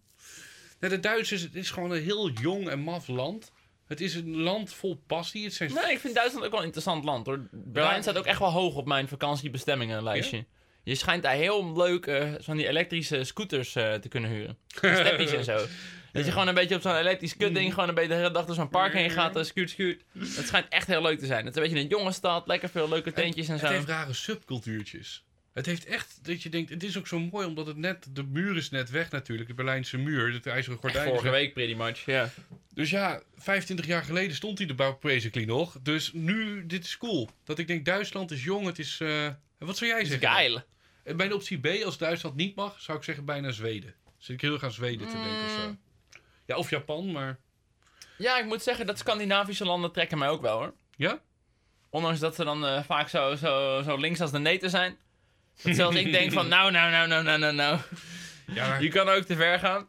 [0.79, 3.51] Nee, de Duitsers, het is gewoon een heel jong en maf land.
[3.87, 5.43] Het is een land vol passie.
[5.43, 7.47] Het zijn Nee, ik vind Duitsland ook wel een interessant land hoor.
[7.51, 10.45] Berlijn staat ook echt wel hoog op mijn vakantiebestemmingenlijstje.
[10.83, 14.57] Je schijnt daar heel leuk eh, van die elektrische scooters eh, te kunnen huren.
[14.77, 15.65] Steppies en zo.
[16.11, 18.45] Dat je gewoon een beetje op zo'n elektrisch kutding gewoon een beetje de hele dag
[18.45, 19.37] door zo'n park heen gaat.
[19.37, 19.97] Uh, scoot, scoot.
[20.11, 21.45] Dat schijnt echt heel leuk te zijn.
[21.45, 23.65] Het is een beetje een jonge stad, lekker veel leuke tentjes en zo.
[23.65, 25.25] Het heeft rare subcultuurtjes.
[25.55, 28.23] Het heeft echt dat je denkt, het is ook zo mooi omdat het net, de
[28.23, 31.07] muur is net weg natuurlijk, de Berlijnse muur, het ijzeren gordijn.
[31.07, 32.29] vorige week pretty much, ja.
[32.73, 35.77] Dus ja, 25 jaar geleden stond hij er basically nog.
[35.81, 37.29] Dus nu, dit is cool.
[37.43, 38.99] Dat ik denk, Duitsland is jong, het is...
[39.01, 39.27] eh,
[39.57, 40.29] wat zou jij Het is zeggen?
[40.37, 40.63] geil.
[41.15, 43.93] Bij de optie B, als Duitsland niet mag, zou ik zeggen bijna Zweden.
[44.17, 45.67] Zit ik heel erg aan Zweden te denken of zo.
[45.67, 45.79] Mm.
[46.45, 47.39] Ja, of Japan, maar...
[48.17, 50.73] Ja, ik moet zeggen dat Scandinavische landen trekken mij ook wel hoor.
[50.95, 51.19] Ja?
[51.89, 54.97] Ondanks dat ze dan eh, vaak zo, zo, zo links als de neten zijn.
[55.63, 57.79] Dat zelfs ik denk van nou, nou, nou, nou, nou, nou, nou.
[58.53, 59.87] Ja, Je kan ook te ver gaan.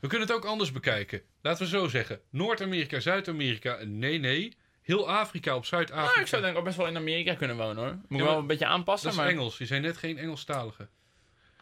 [0.00, 1.22] we kunnen het ook anders bekijken.
[1.42, 2.20] Laten we zo zeggen.
[2.30, 4.52] Noord-Amerika, Zuid-Amerika, nee, nee.
[4.82, 6.10] Heel Afrika op Zuid-Afrika.
[6.10, 7.98] Nou, ik zou denk ik ook best wel in Amerika kunnen wonen hoor.
[8.08, 9.16] Moet Ja, wel een beetje aanpassen.
[9.16, 9.30] Dat is.
[9.30, 9.58] Engels.
[9.58, 10.88] Je zijn net geen Engelstalige.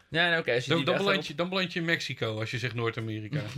[0.09, 0.53] Ja, nee, oké.
[0.53, 3.41] als je Dan, dan, beland je, dan beland je in Mexico als je zegt Noord-Amerika.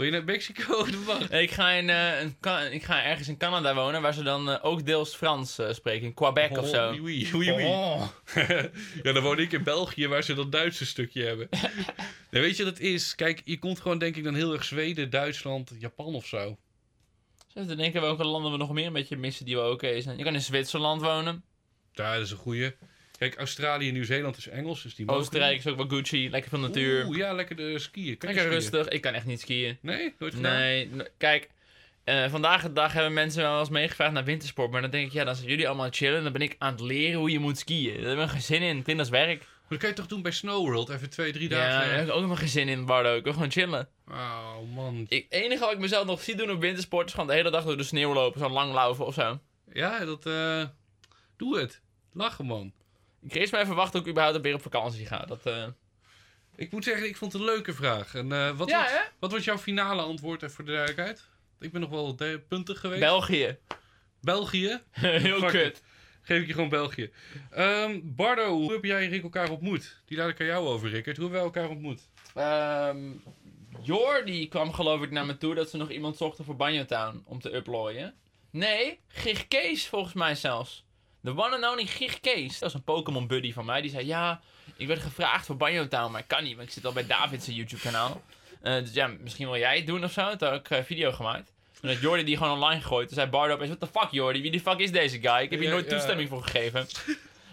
[0.00, 0.86] Wil je naar Mexico?
[1.30, 4.64] Ik ga, in, eh, een ik ga ergens in Canada wonen waar ze dan eh,
[4.64, 6.06] ook deels Frans eh, spreken.
[6.06, 6.86] In Quebec of zo.
[6.86, 7.64] Oh, oui, oui, oui, oui.
[7.64, 8.08] Oh.
[9.02, 11.48] ja, dan woon ik in België waar ze dat Duitse stukje hebben.
[12.30, 13.14] nee, weet je wat het is?
[13.14, 16.58] Kijk, je komt gewoon denk ik dan heel erg Zweden, Duitsland, Japan of zo.
[17.46, 20.18] Zitten te denken welke landen we nog meer een beetje missen die wel oké zijn.
[20.18, 21.44] Je kan in Zwitserland wonen.
[21.92, 22.72] Ja, dat is een goeie.
[23.20, 26.30] Kijk, Australië en Nieuw-Zeeland is Engels, dus die mogen Oostenrijk is ook wel Gucci.
[26.30, 27.06] Lekker veel natuur.
[27.06, 28.18] Oeh, ja, lekker de skiën.
[28.18, 28.72] Kan je Lekker skiën?
[28.72, 28.94] rustig.
[28.94, 29.78] Ik kan echt niet skiën.
[29.80, 30.52] Nee, nooit gedaan?
[30.58, 31.48] Nee, kijk.
[32.04, 34.70] eh, vandaag de dag hebben mensen wel eens meegevraagd naar wintersport.
[34.70, 36.22] Maar dan denk ik, ja, dan zijn jullie allemaal chillen.
[36.22, 38.02] Dan ben ik aan het leren hoe je moet skiën.
[38.02, 38.76] Daar heb ik geen zin in.
[38.78, 39.38] Ik vind dat is werk.
[39.38, 40.88] Maar dat kan je toch doen bij Snow World?
[40.88, 41.90] Even twee, drie Ja, daar dagen.
[41.94, 43.16] heb ik ook helemaal geen zin in, Bardo.
[43.16, 43.88] Ik wil gewoon chillen.
[44.08, 45.06] Oh, man.
[45.08, 47.64] Het enige wat ik mezelf nog zie doen op wintersport is gewoon de hele dag
[47.64, 48.40] door de sneeuw lopen.
[48.40, 49.38] Zo lang laufen of zo.
[49.72, 50.26] Ja, dat...
[50.26, 50.64] eh
[51.36, 51.80] doe het.
[52.12, 52.72] Lachen, man.
[53.22, 55.18] Ik ga eerst maar even wachten tot ik überhaupt weer op vakantie ga.
[55.18, 55.66] Dat, eh,
[56.56, 58.14] Ik moet zeggen, ik vond het een leuke vraag.
[58.14, 59.02] En eh, wat, Ja, wordt, hè?
[59.18, 61.28] wat wordt jouw finale antwoord, even voor de duidelijkheid?
[61.60, 63.00] Ik ben nog wel de- puntig geweest.
[63.00, 63.58] België.
[64.20, 64.80] België.
[64.90, 65.82] Heel Fuck kut.
[66.22, 67.10] Geef ik je gewoon België.
[67.50, 70.02] Ehm, Bardo, hoe heb jij en Rick elkaar ontmoet?
[70.04, 71.16] Die laat ik aan jou over, Rickert.
[71.16, 72.08] Hoe hebben wij elkaar ontmoet?
[72.34, 72.98] Ehm
[73.82, 76.84] Jor, die kwam geloof ik naar me toe dat ze nog iemand zochten voor Banjo
[76.84, 78.14] Town om te uploaden.
[78.50, 80.84] Nee, Gig Kees volgens mij zelfs.
[81.20, 82.52] De one and only Gig Kees.
[82.52, 83.80] Dat was een Pokémon buddy van mij.
[83.80, 84.40] Die zei, ja,
[84.76, 87.06] ik werd gevraagd voor Banjo Town, maar ik kan niet, want ik zit al bij
[87.06, 88.22] David's YouTube kanaal.
[88.62, 90.36] Eh, dus ja, misschien wil jij het doen of zo.
[90.36, 91.52] Toen heb ik een video gemaakt.
[91.80, 93.06] Toen had Jordi die gewoon online gegooid.
[93.08, 95.40] Toen zei Bardo opeens, what the fuck Jordi, wie de fuck is deze guy?
[95.42, 95.90] Ik heb hier Ja, nooit ja.
[95.90, 96.86] toestemming voor gegeven.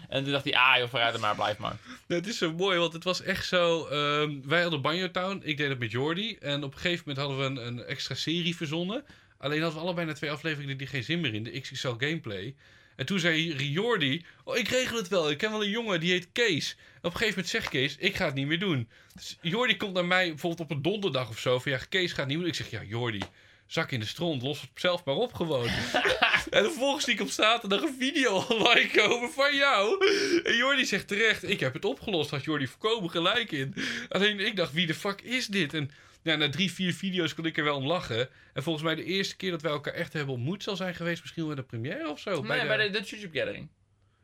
[0.08, 1.76] En toen dacht hij, ah joh, vooruit er maar, blijf maar.
[2.06, 3.86] Nou, het is zo mooi, want het was echt zo...
[3.86, 6.36] ehm, wij hadden Banjo Town, ik deed het met Jordi.
[6.40, 9.04] En op een gegeven moment hadden we een, een extra serie verzonnen.
[9.38, 11.42] Alleen hadden we allebei na twee afleveringen die geen zin meer in.
[11.42, 12.54] De XXL gameplay.
[12.98, 15.30] En toen zei Jordi, oh, ik regel het wel.
[15.30, 16.76] Ik ken wel een jongen, die heet Kees.
[16.78, 18.88] En op een gegeven moment zegt Kees, ik ga het niet meer doen.
[19.14, 21.58] Dus Jordi komt naar mij bijvoorbeeld op een donderdag of zo.
[21.58, 22.46] Van ja, Kees gaat niet doen.
[22.46, 23.20] Ik zeg, ja Jordi,
[23.66, 25.68] zak in de stront, los het zelf maar op gewoon.
[26.50, 30.06] en vervolgens zie ik op zaterdag een video online komen van jou.
[30.44, 32.30] En Jordi zegt terecht, ik heb het opgelost.
[32.30, 33.74] Had Jordi voorkomen gelijk in.
[34.08, 35.74] Alleen ik dacht, wie de fuck is dit?
[35.74, 35.90] En
[36.22, 38.28] ja, na drie, vier video's kon ik er wel om lachen.
[38.54, 41.20] En volgens mij de eerste keer dat wij elkaar echt hebben ontmoet zal zijn geweest.
[41.20, 42.42] Misschien wel bij de première of zo.
[42.42, 43.68] Nee, bij de Dutch YouTube Gathering.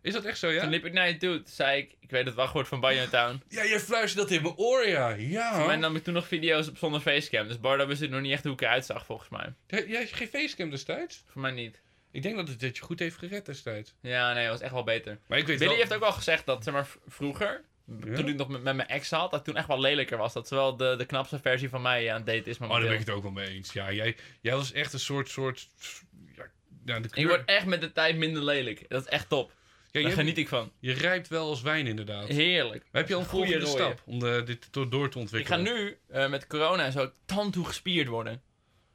[0.03, 0.61] Is dat echt zo, ja?
[0.61, 1.37] Toen liep ik naar je toe.
[1.37, 3.43] Toen zei ik, ik weet het wachtwoord van Banjo Town.
[3.49, 5.09] Ja, jij fluistert dat in mijn oor, ja.
[5.09, 5.55] Ja.
[5.55, 7.49] Voor mij nam ik toen nog video's op zonder facecam.
[7.49, 9.55] Dus Bardo wist nog niet echt hoe ik eruit zag, volgens mij.
[9.67, 11.25] Jij jij had geen facecam destijds?
[11.27, 11.81] Voor mij niet.
[12.15, 13.95] Ik denk dat het dit je goed heeft gered destijds.
[14.01, 15.19] Ja, nee, dat was echt wel beter.
[15.27, 15.81] Maar ik weet Billy wel...
[15.81, 17.65] heeft ook al gezegd dat, zeg maar, vroeger,
[18.05, 18.15] Ja?
[18.15, 20.33] toen ik nog met, met mijn ex had, dat ik toen echt wel lelijker was.
[20.33, 22.81] Dat ze wel de, de knapste versie van mij aan het daten is Oh, daar
[22.81, 23.73] ben ik het ook wel mee eens.
[23.73, 25.29] Ja, jij, jij was echt een soort...
[25.29, 25.69] soort
[26.37, 26.45] ja,
[26.85, 28.85] ja, de Ik word echt met de tijd minder lelijk.
[28.89, 29.53] Dat is echt top.
[29.91, 30.73] ja, Daar geniet ik van.
[30.81, 32.29] je rijpt wel als wijn, inderdaad.
[32.29, 32.85] Heerlijk.
[32.93, 33.67] Maar heb je al een rooie.
[33.67, 35.67] stap om dit door te Ik ontwikkelen?
[35.67, 38.43] ga nu eh, met corona en zo tandtoe gespierd worden.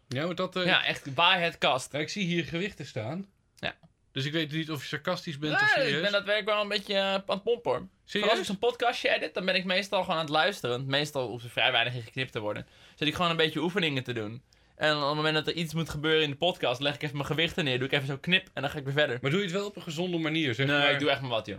[0.10, 0.55] Ja, maar dat...
[0.55, 1.91] eh, Ja, echt waar het kast.
[1.91, 3.26] ja, ik zie hier gewichten staan.
[3.55, 3.76] Ja.
[4.12, 5.95] Dus ik weet niet of je sarcastisch bent of serieus.
[5.95, 7.89] ik ben daadwerkelijk wel een beetje eh, aan het pompen.
[8.05, 8.30] Serieus?
[8.30, 10.86] Als ik zo'n podcastje edit, dan ben ik meestal gewoon aan het luisteren.
[10.86, 12.68] Meestal hoeft er vrij weinig in geknipt te worden.
[12.95, 14.41] Zit ik gewoon een beetje oefeningen te doen.
[14.76, 17.16] En op het moment dat er iets moet gebeuren in de podcast, leg ik even
[17.16, 17.78] mijn gewichten neer.
[17.78, 19.18] Doe ik even zo knip en dan ga ik weer verder.
[19.22, 20.91] Maar doe je het wel op een gezonde manier, zeg nee, maar?
[20.91, 21.57] ik doe echt maar wat, joh.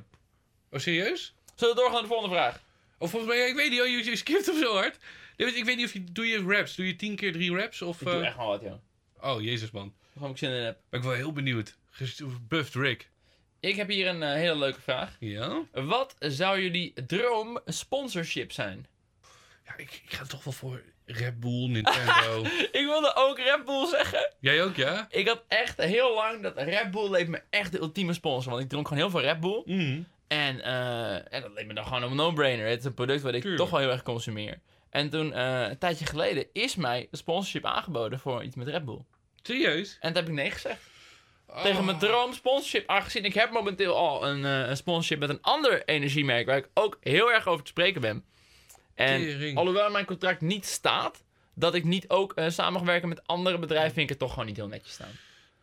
[0.70, 1.34] Oh, serieus?
[1.54, 2.60] Zullen we doorgaan naar de volgende vraag?
[2.98, 4.98] Of volgens mij, ja, ik weet niet, oh, je, je skipt hem zo hard.
[5.46, 6.74] Ik weet niet of je, doe je raps?
[6.74, 7.82] Doe je tien keer drie raps?
[7.82, 9.34] Of, Ik doe eh, echt maar wat, joh.
[9.34, 9.94] Oh, jezus man.
[10.12, 10.78] Gewoon ik zin in heb.
[10.88, 11.76] Ben ik wel heel benieuwd.
[12.48, 13.10] Buffed Rick.
[13.60, 15.16] Ik heb hier een eh, hele leuke vraag.
[15.18, 15.62] Ja?
[15.72, 18.86] Wat zou jullie droom sponsorship zijn?
[19.66, 22.44] Ja, ik, ik ga toch wel voor Red Bull, Nintendo.
[22.80, 24.32] Ik wilde ook Red Bull zeggen.
[24.40, 25.06] Jij ook, ja?
[25.10, 28.50] Ik had echt heel lang dat Red Bull leek me echt de ultieme sponsor.
[28.50, 29.62] Want ik dronk gewoon heel veel Red Bull.
[30.28, 32.66] En, eh, en dat leek me dan gewoon een no-brainer.
[32.66, 33.62] Het is een product wat ik Tuurlijk.
[33.62, 34.60] toch wel heel erg consumeer.
[34.90, 38.84] En toen, eh, een tijdje geleden, is mij een sponsorship aangeboden voor iets met Red
[38.84, 39.04] Bull.
[39.42, 39.96] Serieus?
[40.00, 40.80] En toen heb ik nee gezegd.
[41.46, 41.62] Oh.
[41.62, 43.24] Tegen mijn droom sponsorship aangezien.
[43.24, 46.98] Ik heb momenteel al een, eh, een sponsorship met een ander energiemerk waar ik ook
[47.00, 48.24] heel erg over te spreken ben.
[48.94, 49.58] En Tering.
[49.58, 51.24] alhoewel in mijn contract niet staat
[51.54, 54.46] dat ik niet ook eh, samen werken met andere bedrijven, vind ik het toch gewoon
[54.46, 55.18] niet heel netjes staan.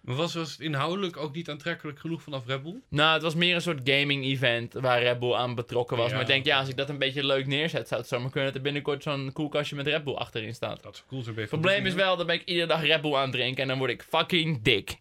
[0.08, 2.82] Maar was, was het inhoudelijk ook niet aantrekkelijk genoeg vanaf Red Bull?
[2.90, 6.08] Nou, het was meer een soort gaming event waar Red Bull aan betrokken was.
[6.08, 6.12] Ja.
[6.12, 8.48] Maar ik denk, ja, als ik dat een beetje leuk neerzet, zou het zomaar kunnen
[8.48, 10.84] dat er binnenkort zo'n koelkastje met Red Bull achterin staat.
[10.84, 13.16] Dat zou cool bij Het probleem is wel, dan ben ik iedere dag Red Bull
[13.16, 14.98] aan het drinken en dan word ik fucking dik.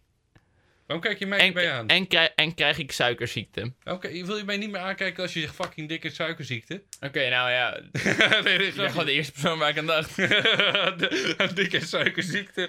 [0.86, 1.88] Waarom kijk je mij En, niet bij aan?
[1.88, 3.72] en, krijg, en krijg ik suikerziekte.
[3.84, 6.82] Oké, wil je mij niet meer aankijken als je zegt fucking dikke suikerziekte?
[7.06, 7.80] Oké, nou ja,
[8.44, 10.16] nee, ik ben gewoon de eerste persoon waar ik aan dacht.
[11.00, 12.66] De- dikke suikerziekte.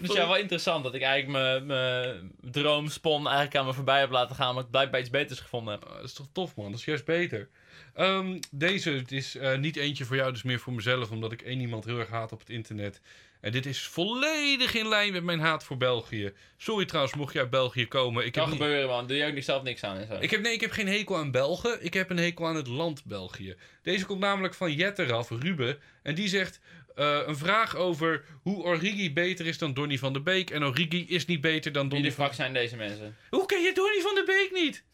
[0.00, 4.36] Dus ja, wel interessant dat ik eigenlijk mijn- droomspon eigenlijk aan me voorbij heb laten
[4.36, 5.84] gaan, maar ik blijkbaar iets beters gevonden heb.
[5.84, 6.70] Ah, dat is toch tof, man.
[6.70, 7.48] Dat is juist beter.
[7.94, 11.42] Ehm, deze het is eh, niet eentje voor jou, dus meer voor mezelf, omdat ik
[11.42, 13.00] één iemand heel erg haat op het internet.
[13.44, 16.32] En dit is volledig in lijn met mijn haat voor België.
[16.56, 18.24] Sorry trouwens, mocht je uit België komen.
[18.26, 19.06] Ik Kan heb, niet- gebeuren, man.
[19.06, 20.16] Doe je ook niet zelf niks aan en zo.
[20.20, 21.84] ik, heb, nee, ik heb geen hekel aan Belgen.
[21.84, 23.54] Ik heb een hekel aan het land België.
[23.82, 25.78] Deze komt namelijk van Jetteraf, Ruben.
[26.02, 26.60] En die zegt
[26.94, 30.50] eh, een vraag over hoe Origi beter is dan Donny van der Beek.
[30.50, 33.16] En Origi is niet beter dan Wie Donny de van fuck zijn deze mensen?
[33.30, 34.84] Hoe ken je Donny van der Beek niet?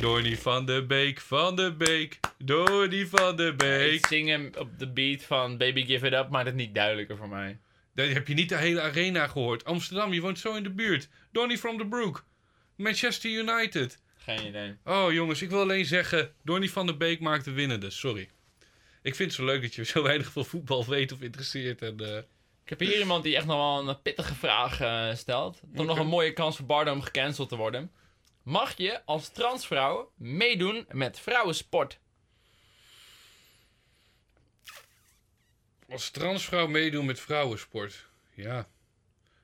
[0.00, 4.06] Donny van der Beek, van der Beek, Donny van der Ik Beek.
[4.06, 7.16] zing hem op de beat van Baby Give It Up, maar dat is niet duidelijker
[7.16, 7.58] voor mij.
[7.94, 9.64] Dan heb je niet de hele arena gehoord.
[9.64, 11.08] Amsterdam, je woont zo in de buurt.
[11.32, 12.24] Donny from the Brook.
[12.76, 13.98] Manchester United.
[14.18, 14.76] Geen idee.
[14.84, 17.90] Oh jongens, ik wil alleen zeggen, Donny van der Beek maakt de winnende.
[17.90, 18.28] Sorry.
[19.02, 21.82] Ik vind het zo leuk dat je zo weinig van voetbal weet of interesseert.
[21.82, 22.16] En, eh,
[22.64, 25.60] Ik heb hier iemand die echt nog wel een pittige vraag eh, stelt.
[25.74, 27.90] Toch nog een mooie kans voor Bardo om gecanceld te worden.
[28.48, 31.98] Mag je als transvrouw meedoen met vrouwensport?
[35.88, 38.06] als transvrouw meedoen met vrouwensport.
[38.34, 38.68] Ja.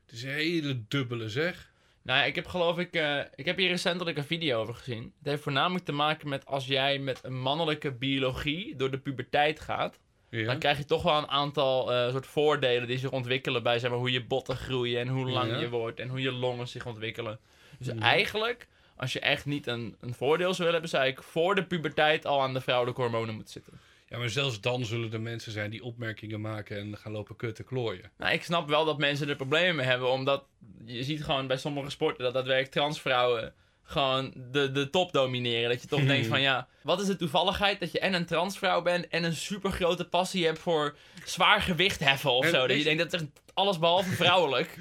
[0.05, 1.73] Het is een hele dubbele zeg.
[2.03, 2.95] Nou ja, ik heb geloof ik...
[2.95, 5.03] eh, ik heb hier recentelijk een video over gezien.
[5.19, 9.61] Het heeft voornamelijk te maken met als jij met een mannelijke biologie door de puberteit
[9.61, 9.99] gaat...
[10.31, 10.47] Ja.
[10.47, 13.91] Dan krijg je toch wel een aantal eh, soort voordelen die zich ontwikkelen bij zeg
[13.91, 15.59] maar, hoe je botten groeien en hoe lang Ja.
[15.59, 17.41] je wordt en hoe je longen zich ontwikkelen.
[17.79, 17.95] Dus Ja.
[17.99, 21.65] eigenlijk, als je echt niet een, een voordeel zou willen hebben, zou ik voor de
[21.65, 23.81] puberteit al aan de vrouwelijke hormonen moeten zitten.
[24.09, 27.65] Ja, maar zelfs dan zullen er mensen zijn die opmerkingen maken en gaan lopen kutten
[27.65, 28.11] klooien.
[28.17, 30.45] Nou, ik snap wel dat mensen er problemen mee hebben, omdat
[30.85, 33.55] je ziet gewoon bij sommige sporten dat daadwerkelijk transvrouwen
[33.85, 35.71] gewoon de, de top domineren.
[35.71, 38.83] Dat je toch denkt van ja, wat is de toevalligheid dat je en een transvrouw
[38.83, 42.67] bent en een super grote passie hebt voor zwaar gewicht heffen of En zo.
[42.67, 44.77] Dat je denkt dat is alles behalve vrouwelijk.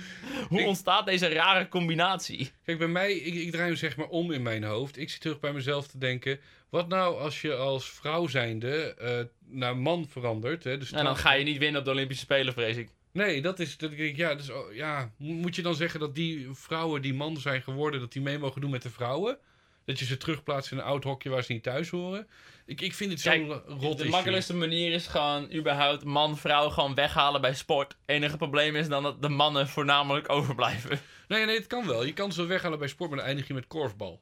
[0.49, 2.51] Hoe Ik- ontstaat deze rare combinatie?
[2.65, 4.97] Kijk, bij mij, ik, ik draai hem zeg maar om in mijn hoofd.
[4.97, 6.39] Ik zit terug bij mezelf te denken.
[6.69, 10.63] Wat nou als je als vrouw zijnde eh, naar man verandert?
[10.63, 12.89] Hè, dus En dan ga je niet winnen op de Olympische Spelen, vrees ik.
[13.13, 13.77] Nee, dat is.
[13.77, 17.01] Dat ik denk, ja, dus, oh, ja, mo- moet je dan zeggen dat die vrouwen
[17.01, 19.37] die man zijn geworden, dat die mee mogen doen met de vrouwen?
[19.85, 22.27] Dat je ze terugplaatst in een oud hokje waar ze niet thuis horen?
[22.65, 27.41] Ik, ik vind het zo'n rot De makkelijkste manier is gewoon überhaupt man-vrouw gewoon weghalen
[27.41, 27.97] bij sport.
[28.05, 30.99] Enige probleem is dan dat de mannen voornamelijk overblijven.
[31.27, 32.05] Nee, nee, het kan wel.
[32.05, 34.21] Je kan ze weghalen bij sport, maar dan eindig je met korfbal.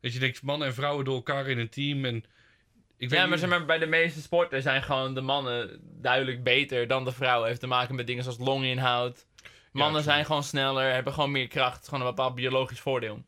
[0.00, 2.24] Dat je denkt, mannen en vrouwen door elkaar in een team en...
[2.98, 6.86] Ik Ja, maar, zeg maar bij de meeste sporten zijn gewoon de mannen duidelijk beter
[6.86, 7.48] dan de vrouwen.
[7.48, 9.26] Heeft te maken met dingen zoals longinhoud.
[9.72, 11.84] Mannen Ja, zijn gewoon sneller, hebben gewoon meer kracht.
[11.84, 13.24] Gewoon een bepaald biologisch voordeel.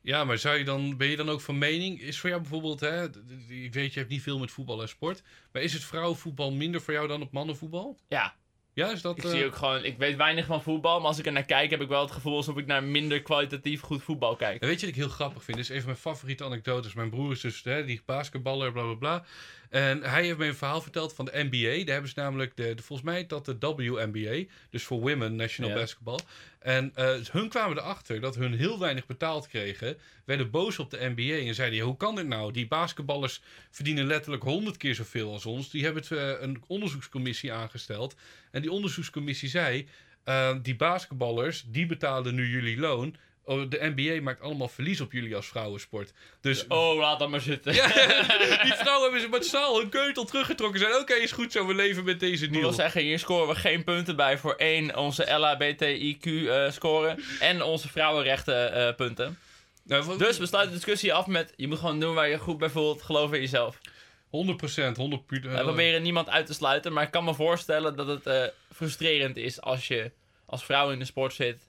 [0.00, 2.00] Ja, maar zou je dan, ben je dan ook van mening?
[2.00, 3.04] Is voor jou bijvoorbeeld, hè,
[3.48, 5.22] ik weet je hebt niet veel met voetbal en sport,
[5.52, 7.98] maar is het vrouwenvoetbal minder voor jou dan het mannenvoetbal?
[8.08, 8.34] Ja,
[8.76, 9.16] Ja, is dat...
[9.16, 9.84] ik eh, zie ook gewoon...
[9.84, 12.10] Ik weet weinig van voetbal, maar als ik er naar kijk heb ik wel het
[12.10, 14.60] gevoel alsof ik naar minder kwalitatief goed voetbal kijk.
[14.60, 15.56] En weet je wat ik heel grappig vind?
[15.56, 16.94] Dit is een van mijn favoriete anekdotes.
[16.94, 19.24] Mijn broer is dus hè, die basketballer, bla bla bla.
[19.70, 21.84] En hij heeft me een verhaal verteld van de NBA.
[21.84, 25.70] Daar hebben ze namelijk, de, de, volgens mij dat de WNBA, dus voor Women National
[25.70, 25.76] Ja.
[25.76, 26.18] Basketball.
[26.58, 29.96] En eh, hun kwamen erachter dat hun heel weinig betaald kregen.
[30.24, 32.52] Werden boos op de NBA en zeiden: hoe kan dit nou?
[32.52, 33.40] Die basketballers
[33.70, 35.70] verdienen letterlijk honderd keer zoveel als ons.
[35.70, 38.16] Die hebben het, eh, een onderzoekscommissie aangesteld.
[38.50, 39.88] En die onderzoekscommissie zei:
[40.24, 43.16] eh, die basketballers, die betalen nu jullie loon.
[43.48, 46.12] Oh, de NBA maakt allemaal verlies op jullie als vrouwensport.
[46.40, 47.74] Dus Oh, laat dat maar zitten.
[47.74, 47.86] ja,
[48.62, 50.80] die vrouwen hebben ze massaal hun keutel teruggetrokken.
[50.80, 52.72] Zijn oké, is goed zo, we leven met deze Ik wil deal.
[52.72, 57.88] zeggen, hier scoren we geen punten bij voor één, onze LHBTIQ eh scoren en onze
[57.88, 59.38] vrouwenrechten eh, punten.
[59.84, 62.58] Nou, Dus we sluiten de discussie af met, je moet gewoon doen waar je goed
[62.58, 63.78] bij voelt, geloof in jezelf.
[64.26, 68.06] 100%, 100 pu- We proberen niemand uit te sluiten, maar ik kan me voorstellen dat
[68.06, 68.42] het eh,
[68.74, 70.10] frustrerend is als je
[70.46, 71.65] als vrouw in de sport zit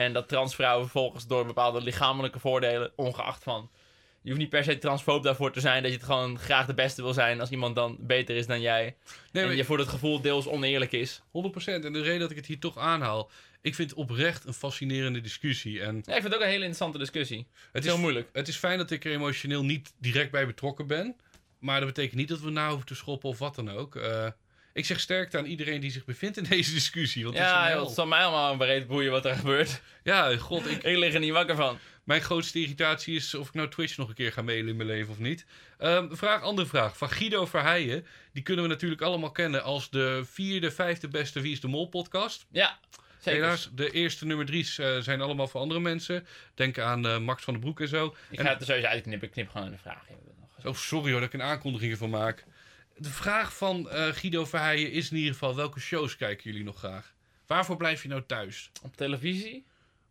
[0.00, 3.70] en dat transvrouwen vervolgens door bepaalde lichamelijke voordelen, ongeacht van.
[4.22, 6.74] Je hoeft niet per se transfoob daarvoor te zijn dat je het gewoon graag de
[6.74, 8.96] beste wil zijn als iemand dan beter is dan jij.
[9.32, 11.20] Nee, en je voor het gevoel deels oneerlijk is.
[11.20, 11.24] 100%.
[11.64, 13.30] En de reden dat ik het hier toch aanhaal,
[13.60, 15.82] ik vind het oprecht een fascinerende discussie.
[15.82, 17.38] En Ja, ik vind het ook een hele interessante discussie.
[17.38, 18.28] Het het is heel moeilijk.
[18.32, 21.16] het is fijn dat ik er emotioneel niet direct bij betrokken ben.
[21.58, 23.96] Maar dat betekent niet dat we na hoeven te schoppen of wat dan ook.
[23.96, 24.26] Eh,
[24.72, 27.24] ik zeg sterkte aan iedereen die zich bevindt in deze discussie.
[27.24, 29.80] Want Ja, een het zal mij allemaal breed boeien wat er gebeurt.
[30.02, 31.78] ja, god, ik, Ik lig er niet wakker van.
[32.04, 34.88] mijn grootste irritatie is of ik nou Twitch nog een keer ga mailen in mijn
[34.88, 35.44] leven of niet.
[35.78, 36.96] Ehm, vraag, andere vraag.
[36.96, 38.06] Van Guido Verheijen.
[38.32, 41.86] Die kunnen we natuurlijk allemaal kennen als de vierde, vijfde beste Wie is de Mol
[41.88, 42.46] podcast.
[42.50, 42.78] Ja,
[43.18, 43.40] zeker.
[43.42, 46.26] Helaas, de eerste nummer drie's eh, zijn allemaal voor andere mensen.
[46.54, 48.14] Denk aan eh, Max van den Broek en zo.
[48.30, 49.28] Ik En- ga het er sowieso uitknippen.
[49.28, 50.02] Ik knip gewoon de vraag.
[50.08, 50.16] in.
[50.68, 52.44] Oh, sorry hoor dat ik een aankondiging ervan maak.
[53.02, 56.78] De vraag van eh, Guido Verheijen is in ieder geval: welke shows kijken jullie nog
[56.78, 57.14] graag?
[57.46, 58.70] Waarvoor blijf je nou thuis?
[58.82, 59.64] Op televisie?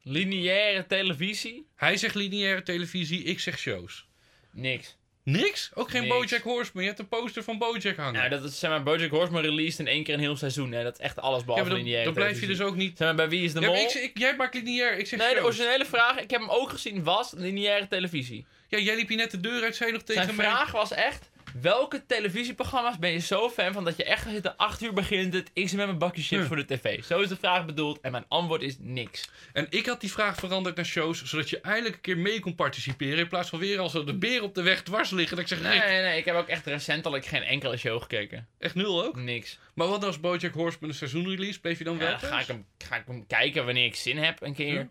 [0.03, 1.65] Lineaire televisie?
[1.75, 4.07] Hij zegt lineaire televisie, ik zeg shows.
[4.51, 4.97] Niks.
[5.23, 5.71] Niks?
[5.73, 6.13] Ook geen Niks.
[6.15, 6.81] Bojack Horseman.
[6.83, 8.13] Je hebt een poster van Bojack hangen.
[8.13, 10.71] Nou, dat is zeg maar Bojack Horseman released in één keer een heel seizoen.
[10.71, 10.83] Hè.
[10.83, 12.97] Dat is echt alles ja, behalve maar dan, lineaire dan blijf je dus ook niet.
[12.97, 13.75] Zeg maar, bij Wie is de Ja, Mol?
[13.75, 15.45] ik, ik- jij maakt lineair, ik zeg Nee, de shows.
[15.45, 18.45] originele vraag, ik heb hem ook gezien, was lineaire televisie.
[18.67, 20.45] Ja, jij liep hier net de deur uit, zei nog tegen Zijn mij.
[20.45, 21.29] vraag was echt,
[21.61, 25.33] welke televisieprogramma's ben je zo fan van dat je echt gaat zitten, 8 uur begint
[25.33, 26.47] het, ik zit met mijn bakje chips Ja.
[26.47, 27.03] voor de tv.
[27.03, 29.29] Zo is de vraag bedoeld en mijn antwoord is niks.
[29.53, 32.55] En ik had die vraag veranderd naar shows, zodat je eindelijk een keer mee kon
[32.55, 33.17] participeren.
[33.17, 35.35] In plaats van weer als de beer op de weg dwars liggen.
[35.37, 38.47] Dat ik zeg, Nee, nee, nee, ik heb ook echt recentelijk geen enkele show gekeken.
[38.59, 39.15] echt nul ook.
[39.15, 39.59] Niks.
[39.73, 41.59] Maar wat als Bojack Horseman een seizoenrelease?
[41.59, 44.17] Bleef je dan wel dan ga ik, hem, ga ik hem kijken wanneer ik zin
[44.17, 44.73] heb een keer.
[44.73, 44.89] Ja.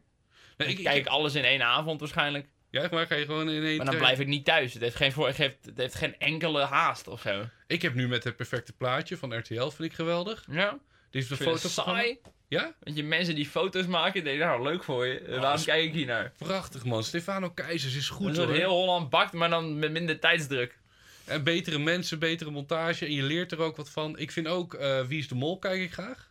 [0.56, 2.46] Nee, ik, kijk ik alles in één avond waarschijnlijk.
[2.70, 3.76] Ja, maar ga je gewoon in één...
[3.76, 4.72] Maar dan blijf ik niet thuis.
[4.72, 7.44] Het heeft geen, voor, het heeft, het heeft geen enkele haast of zo.
[7.66, 10.44] Ik heb nu met het perfecte plaatje van RTL, vind ik geweldig.
[10.50, 10.78] Ja?
[11.10, 12.18] Dit is de foto saai.
[12.48, 12.74] Ja?
[12.80, 15.20] Weet je, mensen die foto's maken, denk nou, leuk voor je.
[15.28, 16.32] Oh, Waarom kijk ik hier naar?
[16.38, 17.04] Prachtig man.
[17.04, 18.52] Stefano Keizers is goed hoor.
[18.52, 20.78] heel Holland bakt, maar dan met minder tijdsdruk.
[21.24, 23.04] En betere mensen, betere montage.
[23.04, 24.18] En je leert er ook wat van.
[24.18, 26.30] Ik vind ook eh, Wie is de Mol kijk ik graag.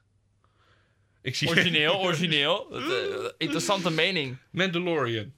[1.21, 2.67] Ik zie Origineel, origineel.
[2.69, 4.38] Dat, eh, interessante mening.
[4.51, 5.33] Mandalorian.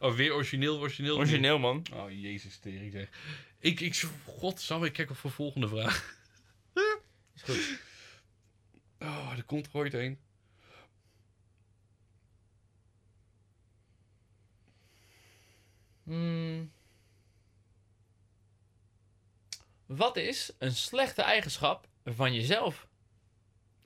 [0.00, 1.16] Oh, weer origineel, origineel.
[1.16, 1.86] Origineel, man.
[1.92, 3.08] Oh, jezus, tering zeg.
[3.58, 6.18] Ik, ik, godsamme, ik kijk op voor de volgende vraag.
[7.34, 7.78] Is goed.
[8.98, 10.18] Oh, er komt er ooit een.
[16.02, 16.72] Hmm.
[19.86, 22.88] Wat is een slechte eigenschap van jezelf?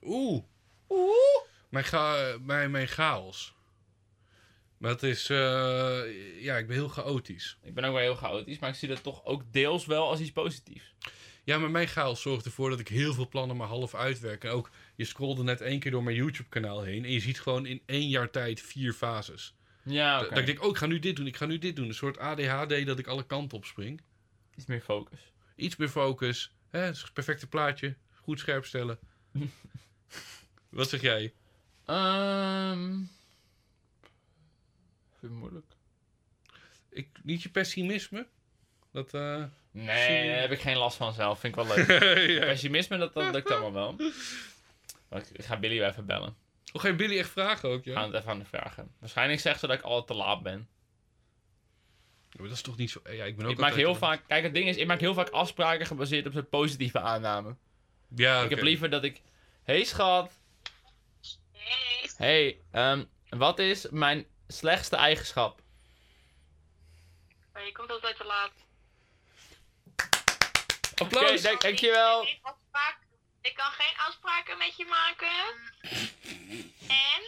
[0.01, 0.43] Oeh.
[1.69, 3.54] Mijn, ga, mijn, mijn chaos.
[4.85, 5.37] Maar het is, eh,
[6.43, 7.57] ja, ik ben heel chaotisch.
[7.61, 10.19] Ik ben ook wel heel chaotisch, maar ik zie dat toch ook deels wel als
[10.19, 10.93] iets positiefs.
[11.43, 14.43] Ja, maar mijn chaos zorgt ervoor dat ik heel veel plannen maar half uitwerk.
[14.43, 17.03] En ook, je scrolde net één keer door mijn YouTube-kanaal heen.
[17.05, 19.55] En je ziet gewoon in één jaar tijd vier fases.
[19.83, 20.29] Ja, Dat- oké.
[20.29, 21.87] Dat ik denk, oh, ik ga nu dit doen, ik ga nu dit doen.
[21.87, 24.01] Een soort ADHD dat ik alle kanten op spring.
[24.55, 25.19] Iets meer focus.
[25.55, 26.51] Iets meer focus.
[26.69, 27.95] Hè, het is het perfecte plaatje.
[28.21, 28.99] Goed scherp stellen.
[30.69, 31.33] Wat zeg jij?
[31.85, 33.01] Ehm.
[35.25, 35.65] Vind ik moeilijk.
[36.89, 38.27] Ik, niet je pessimisme?
[38.91, 39.43] Dat, eh...
[39.71, 41.39] Nee, daar heb ik geen last van zelf.
[41.39, 41.87] Vind ik wel leuk.
[42.29, 42.39] ja.
[42.45, 44.11] Pessimisme, dat, dat lukt allemaal wel.
[45.09, 46.35] Maar ik, ik ga Billy wel even bellen.
[46.73, 47.99] Oh, ga je Billy echt vragen ook, We ja?
[47.99, 48.91] gaan het even aan de vragen.
[48.99, 50.67] Waarschijnlijk zegt ze dat ik altijd te laat ben.
[52.29, 53.01] Ja, maar dat is toch niet zo...
[53.03, 54.23] Ja, ik ben ook Ik maak heel vaak...
[54.27, 57.55] Kijk, het ding is, ik maak heel vaak afspraken gebaseerd op zo'n positieve aanname.
[58.15, 59.21] Ja, Ik heb liever dat ik...
[59.63, 60.39] Hey schat.
[61.51, 62.09] Hey.
[62.17, 65.59] Hey, ehm, wat is mijn slechtste eigenschap?
[67.53, 68.51] Maar je komt altijd te laat.
[70.95, 71.31] Applaus!
[71.31, 72.19] Oké, dank- dankjewel.
[72.41, 72.99] Afspraak-
[73.41, 75.53] Ik kan geen afspraken met je maken.
[76.87, 77.23] En?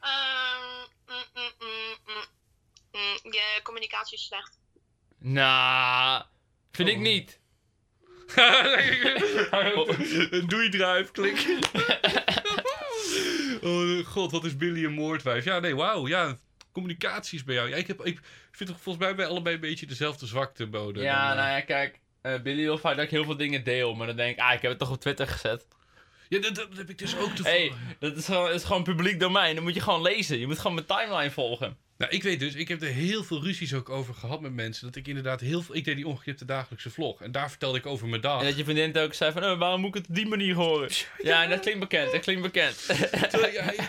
[0.00, 2.24] ehm, mm, mm, mm, mm,
[2.92, 4.58] mm, je communicatie is slecht.
[5.18, 6.24] Nou,
[6.72, 7.02] vind ik Oh.
[7.02, 7.40] niet.
[10.36, 11.40] Een doei-drive, klik.
[13.62, 15.44] oh god, wat is Billy een moordwijf.
[15.44, 16.08] Ja, nee, wauw.
[16.08, 16.36] Ja,
[16.72, 17.68] communicatie is bij jou.
[17.68, 21.02] Ja, ik, heb, ik vind toch volgens mij bij allebei een beetje dezelfde zwaktebode.
[21.02, 21.42] Ja, dan, eh.
[21.42, 22.00] nou ja, kijk.
[22.22, 24.52] eh, Billy wil vaak dat ik heel veel dingen deel, maar dan denk ik, ah,
[24.52, 25.66] ik heb het toch op Twitter gezet.
[26.28, 29.54] Ja, dat, dat heb ik dus ook te hey, dat is is gewoon publiek domein.
[29.54, 30.38] Dan moet je gewoon lezen.
[30.38, 31.76] Je moet gewoon mijn timeline volgen.
[32.02, 34.86] Nou, ik weet dus, ik heb er heel veel ruzies ook over gehad met mensen.
[34.86, 35.74] Dat ik inderdaad heel veel...
[35.76, 37.22] Ik deed die ongeknipte dagelijkse vlog.
[37.22, 38.40] En daar vertelde ik over mijn dag.
[38.40, 40.54] En dat je vriendin ook zei van, oh, waarom moet ik het op die manier
[40.54, 40.90] horen?
[41.22, 42.86] Ja, dat klinkt bekend, dat klinkt bekend.
[43.30, 43.80] Terwijl, ja, ik-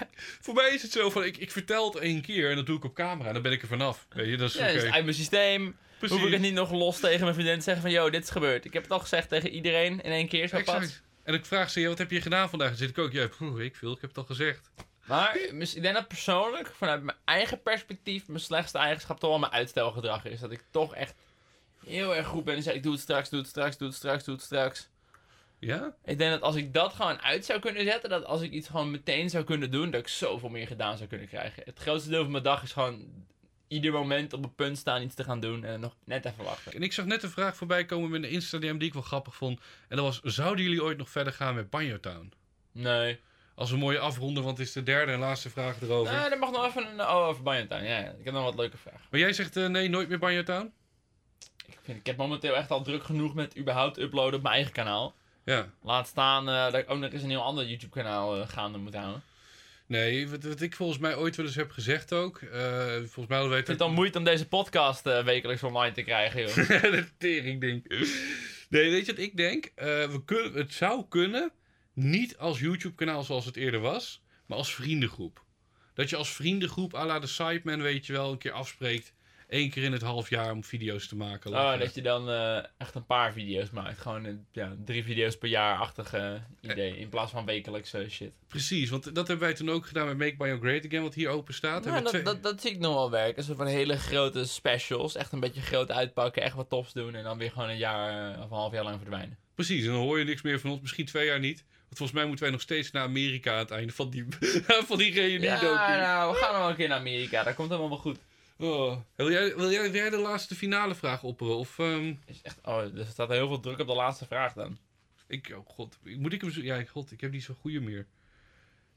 [0.41, 2.77] voor mij is het zo van, ik, ik vertel het één keer en dat doe
[2.77, 3.27] ik op camera.
[3.27, 4.05] En dan ben ik er vanaf.
[4.09, 5.75] Weet je, dat is Ja, dat is uit mijn systeem.
[5.97, 6.17] Precies.
[6.17, 8.29] Hoef ik het niet nog los tegen mijn vriendin te zeggen van, yo, dit is
[8.29, 8.65] gebeurd.
[8.65, 11.01] Ik heb het al gezegd tegen iedereen in één keer, zo pas.
[11.23, 12.67] En ik vraag ze, wat heb je gedaan vandaag?
[12.67, 13.23] Dan zit ik ook, ja,
[13.57, 14.71] ik veel, ik heb het al gezegd.
[15.03, 19.51] Maar ik denk dat persoonlijk, vanuit mijn eigen perspectief, mijn slechtste eigenschap toch wel mijn
[19.51, 20.39] uitstelgedrag is.
[20.39, 21.13] Dat ik toch echt
[21.85, 23.97] heel erg goed ben en zeg, ik doe het straks, doe het straks, doe het
[23.97, 24.89] straks, doe het straks.
[25.59, 25.95] Ja?
[26.05, 28.67] Ik denk dat als ik dat gewoon uit zou kunnen zetten, dat als ik iets
[28.67, 31.63] gewoon meteen zou kunnen doen, dat ik zoveel meer gedaan zou kunnen krijgen.
[31.65, 33.07] Het grootste deel van mijn dag is gewoon
[33.67, 36.73] ieder moment op een punt staan iets te gaan doen en nog net even wachten.
[36.73, 39.35] En ik zag net een vraag voorbij komen met een Insta-DM die ik wel grappig
[39.35, 39.59] vond.
[39.87, 42.33] En dat was, zouden jullie ooit nog verder gaan met Banjo Town?
[42.71, 43.19] Nee.
[43.55, 46.13] Als een mooie afronden, want het is de derde en laatste vraag erover.
[46.13, 47.01] Nee, er mag nog even een...
[47.01, 47.83] Oh, over Banyantown.
[47.83, 49.01] Ja, ja, ik heb nog wat leuke vragen.
[49.11, 50.73] Maar jij zegt, eh, nee, nooit meer Banjo Town?
[51.65, 54.73] Ik, vind, ik heb momenteel echt al druk genoeg met überhaupt uploaden op mijn eigen
[54.73, 55.15] kanaal.
[55.45, 55.69] Ja.
[55.81, 58.77] Laat staan eh, dat ik ook nog eens een heel ander YouTube kanaal eh, gaande
[58.77, 59.23] moet houden.
[59.85, 62.37] Nee, wat, wat ik volgens mij ooit wel eens heb gezegd ook.
[62.41, 62.61] eh,
[62.95, 65.93] volgens mij hadden wij Ik vind het dan moeite om deze podcast eh, wekelijks online
[65.93, 66.55] te krijgen, joh.
[66.81, 67.87] de tering ding.
[68.69, 69.65] Nee, weet je wat ik denk?
[69.75, 71.51] Eh, we kunnen, het zou kunnen,
[71.93, 75.43] niet als YouTube-kanaal zoals het eerder was, maar als vriendengroep.
[75.93, 79.13] Dat je als vriendengroep à la de Sideman, weet je wel, een keer afspreekt.
[79.49, 81.51] één keer in het half jaar om video's te maken.
[81.51, 83.99] Oh, dat je dan eh, echt een paar video's maakt.
[83.99, 86.97] Gewoon een, ja, drie video's per jaar-achtige idee.
[86.97, 88.31] In plaats van wekelijkse shit.
[88.47, 91.29] Precies, want dat hebben wij toen ook gedaan met Make Bio Great Again, wat hier
[91.29, 91.83] open staat.
[91.83, 93.43] Ja, Hebben dat, twee- dat, dat zie ik nog wel werken.
[93.43, 95.15] Zo van hele grote specials.
[95.15, 96.41] Echt een beetje groot uitpakken.
[96.43, 97.15] Echt wat tofs doen.
[97.15, 99.37] En dan weer gewoon een jaar eh, of een half jaar lang verdwijnen.
[99.55, 101.65] Precies, en dan hoor je niks meer van ons, misschien twee jaar niet.
[101.97, 104.25] Volgens mij moeten wij nog steeds naar Amerika aan het einde van die,
[104.87, 105.91] van die reunie Ja, docu.
[106.01, 107.43] nou, we gaan nog een keer naar Amerika.
[107.43, 108.19] Dat komt helemaal wel goed.
[108.57, 108.97] Oh.
[109.15, 111.55] Wil, jij, wil, jij, wil jij de laatste finale vraag opperen?
[111.57, 114.77] Of, ehm, Is echt, oh, er staat heel veel druk op de laatste vraag dan.
[115.27, 116.61] ik, oh god, moet ik hem zo...
[116.61, 118.07] Ja, god, ik heb niet zo'n goede meer.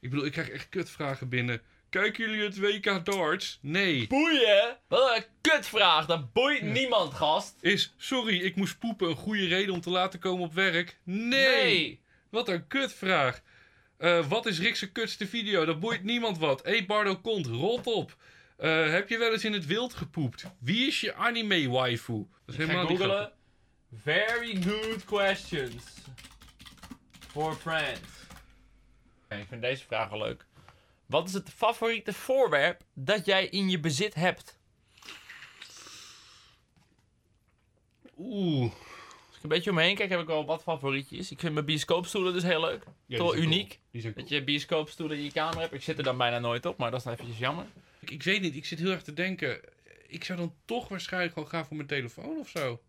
[0.01, 1.62] Ik bedoel, ik krijg echt kutvragen binnen.
[1.90, 3.59] Kijken jullie het WK darts?
[3.62, 4.07] Nee.
[4.07, 4.76] Boeien?
[4.88, 6.07] Wat een kutvraag.
[6.07, 7.55] Dat boeit niemand, gast.
[7.61, 10.99] Is, sorry, ik moest poepen, een goede reden om te laten komen op werk?
[11.03, 12.01] Nee.
[12.31, 13.41] Wat een kutvraag.
[13.97, 15.64] Eh, wat is Rick's kutste video?
[15.64, 16.66] Dat boeit niemand wat.
[16.66, 18.16] Eet Bardo kont, rot op.
[18.57, 20.45] Eh, heb je wel eens in het wild gepoept?
[20.59, 22.27] Wie is je anime waifu?
[22.45, 23.33] Dat is helemaal niet googlen.
[24.03, 25.85] Very good questions.
[27.31, 28.11] For friends.
[29.24, 30.47] Oké, ik vind deze vraag wel leuk.
[31.07, 34.59] Wat is het favoriete voorwerp dat jij in je bezit hebt?
[38.18, 38.72] Oeh.
[39.47, 41.30] Een beetje omheen kijk, heb ik wel wat favorietjes.
[41.30, 42.84] Ik vind mijn bioscoopstoelen dus heel leuk.
[43.07, 43.78] Ja, Toch uniek.
[43.92, 44.12] cool.
[44.14, 45.72] Dat je bioscoopstoelen in je kamer hebt.
[45.72, 47.64] Ik zit er dan bijna nooit op, maar dat is dan eventjes jammer.
[48.01, 49.61] Ik, ik weet niet, ik zit heel erg te denken.
[50.07, 52.80] Ik zou dan toch waarschijnlijk gewoon gaan voor mijn telefoon of zo.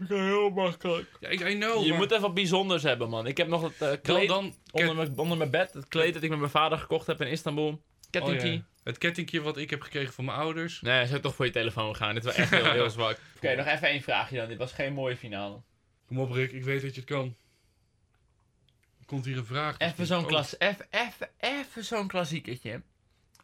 [0.00, 1.08] Ik ben heel makkelijk.
[1.20, 3.26] Ja, ik I know, je maar moet even wat bijzonders hebben, man.
[3.26, 5.72] Ik heb nog het dan, kleed dan onder, mijn, onder mijn bed.
[5.72, 7.68] Het kleed dat ik met mijn vader gekocht heb in Istanbul.
[7.68, 7.78] oh
[8.10, 8.52] Kettingkie.
[8.52, 10.80] ja, het kettingje wat ik heb gekregen van mijn ouders.
[10.80, 12.14] Nee, zou toch voor je telefoon gaan.
[12.14, 13.18] Dit was echt heel, heel zwak.
[13.36, 14.48] Oké, nog even één vraagje dan.
[14.48, 15.60] Dit was geen mooie finale.
[16.12, 17.36] Kom op Rick, ik weet dat je het kan.
[19.00, 19.78] Er komt hier een vraag.
[19.78, 22.82] Even zo'n klas, even, even, even zo'n klassiekertje.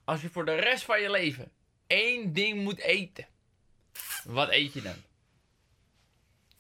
[0.05, 1.51] Als je voor de rest van je leven
[1.87, 3.27] één ding moet eten.
[4.25, 4.95] Wat eet je dan?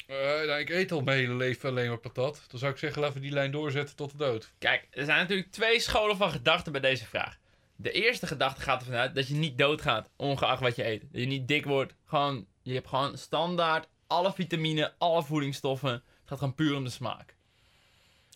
[0.06, 2.44] eh, nou, ik eet al mijn hele leven alleen maar patat.
[2.48, 4.52] Dan zou ik zeggen, laten we die lijn doorzetten tot de dood.
[4.58, 7.38] Kijk, er zijn natuurlijk twee scholen van gedachten bij deze vraag.
[7.76, 11.00] De eerste gedachte gaat ervan uit dat je niet doodgaat, ongeacht wat je eet.
[11.00, 11.94] Dat je niet dik wordt.
[12.04, 15.92] Gewoon, je hebt gewoon standaard alle vitamine, alle voedingsstoffen.
[15.92, 17.36] Het gaat gewoon puur om de smaak.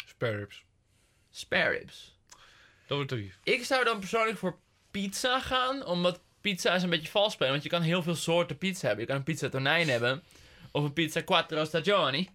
[0.06, 0.64] Spare ribs.
[1.30, 2.16] Spare ribs.
[2.86, 3.32] Dat wordt drie.
[3.42, 4.58] Ik zou dan persoonlijk voor
[4.90, 7.52] pizza gaan, omdat pizza is een beetje vals spelen.
[7.52, 9.04] Want je kan heel veel soorten pizza hebben.
[9.04, 10.22] Je kan een pizza tonijn hebben,
[10.70, 12.28] of een pizza quattro stagioni,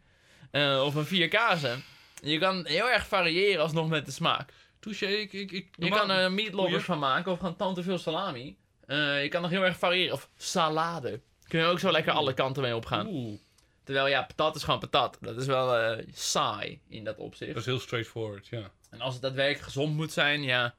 [0.51, 1.83] eh, of een vier kazen.
[2.21, 4.53] Je kan heel erg variëren alsnog met de smaak.
[4.79, 5.33] Touché, ik...
[5.33, 6.85] ik, ik Je kan er meatloafers Goeie.
[6.85, 8.57] van maken, of gewoon tante veel salami.
[8.85, 10.13] Eh, je kan nog heel erg variëren.
[10.13, 11.21] Of salade.
[11.47, 13.07] Kun je ook zo lekker alle kanten mee opgaan.
[13.07, 13.39] Oeh,
[13.87, 15.17] Terwijl ja, patat is gewoon patat.
[15.21, 17.51] Dat is wel eh, saai in dat opzicht.
[17.51, 18.71] dat is heel straightforward, ja.
[18.89, 20.75] En als het daadwerkelijk gezond moet zijn, ja.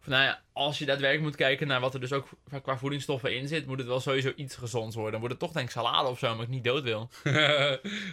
[0.00, 2.28] Of nou ja, als je daadwerkelijk moet kijken naar wat er dus ook
[2.62, 5.12] qua voedingsstoffen in zit, moet het wel sowieso iets gezonds worden.
[5.12, 6.98] Dan wordt het toch denk ik salade of zo, maar ik niet dood wil.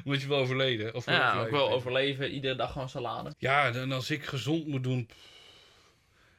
[0.06, 0.96] Omdat je wel overleden.
[0.96, 3.34] Of Ja, ook wel overleven, iedere dag gewoon salade.
[3.38, 5.06] Ja, en als ik gezond moet doen...
[5.06, 5.18] pff,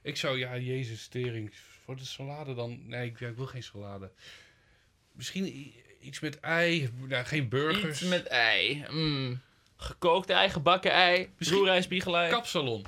[0.02, 1.54] Ik zou, ja, jezus, tering.
[1.84, 2.88] Voor de salade dan...
[2.88, 4.10] Nee, ik, ja, ik wil geen salade.
[5.18, 6.90] Misschien iets met ei.
[7.08, 8.00] Nou, geen burgers.
[8.00, 8.84] Iets met ei.
[8.90, 9.40] Mm.
[9.76, 12.30] Gekookt ei, gebakken ei, Misschien- roerei, spiegelei.
[12.30, 12.84] Kapsalon.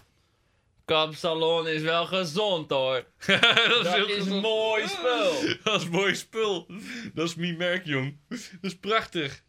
[0.85, 3.05] Kapsalon is wel gezond hoor.
[3.83, 4.43] dat is gezond.
[4.43, 5.33] mooi spul.
[5.65, 6.67] Dat is mooi spul.
[7.15, 8.17] Dat is mijn merk, jong.
[8.29, 9.43] Dat is prachtig.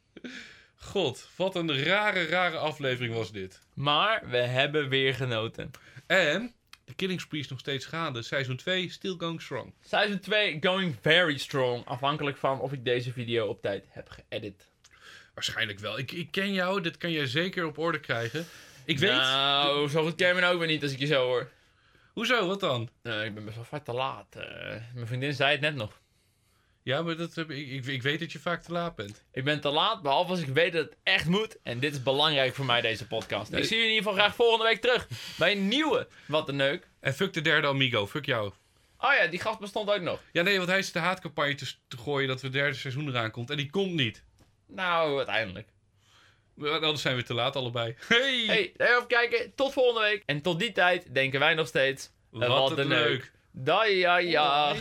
[0.75, 3.59] God, wat een rare, rare aflevering was dit.
[3.73, 5.71] Maar we hebben weer genoten.
[6.07, 6.53] En
[6.91, 8.21] de Killing Spree is nog steeds gaande.
[8.21, 9.73] Seizoen 2, still going strong.
[9.81, 11.85] Seizoen 2 going very strong.
[11.85, 14.67] Afhankelijk van of ik deze video op tijd heb geëdit.
[15.33, 15.97] Waarschijnlijk wel.
[15.97, 18.45] Ik, ik ken jou, dit kan jij zeker op orde krijgen.
[18.85, 19.11] Ik weet...
[19.11, 21.49] Nou, zo goed ken je me nou ook weer niet als ik je zo hoor.
[22.13, 22.89] Hoezo, wat dan?
[23.01, 24.35] Eh, ik ben best wel vaak te laat.
[24.35, 26.00] Eh, mijn vriendin zei het net nog.
[26.83, 29.23] Ja, maar dat, heb ik, ik, ik weet dat je vaak te laat bent.
[29.31, 31.57] Ik ben te laat, behalve als ik weet dat het echt moet.
[31.63, 33.53] En dit is belangrijk voor mij, deze podcast.
[33.53, 35.07] Ik zie je in ieder geval graag volgende week terug.
[35.37, 36.87] Bij een nieuwe Wat een Neuk.
[36.99, 38.51] En fuck de derde Amigo, fuck jou.
[38.97, 40.21] Oh ja, die gast bestond ook nog.
[40.31, 43.07] Ja, nee, want hij zit de haatcampagne te, te gooien dat we het derde seizoen
[43.07, 43.49] eraan komt.
[43.49, 44.23] En die komt niet.
[44.67, 45.67] Nou, uiteindelijk.
[46.57, 47.95] Anders zijn we te laat allebei.
[48.07, 48.43] Hey!
[48.45, 49.55] Hey, daarover kijken.
[49.55, 50.23] Tot volgende week.
[50.25, 52.11] En tot die tijd denken wij nog steeds...
[52.29, 53.07] wat, wat een leuk.
[53.07, 53.31] leuk.
[53.51, 54.75] Da ja ja.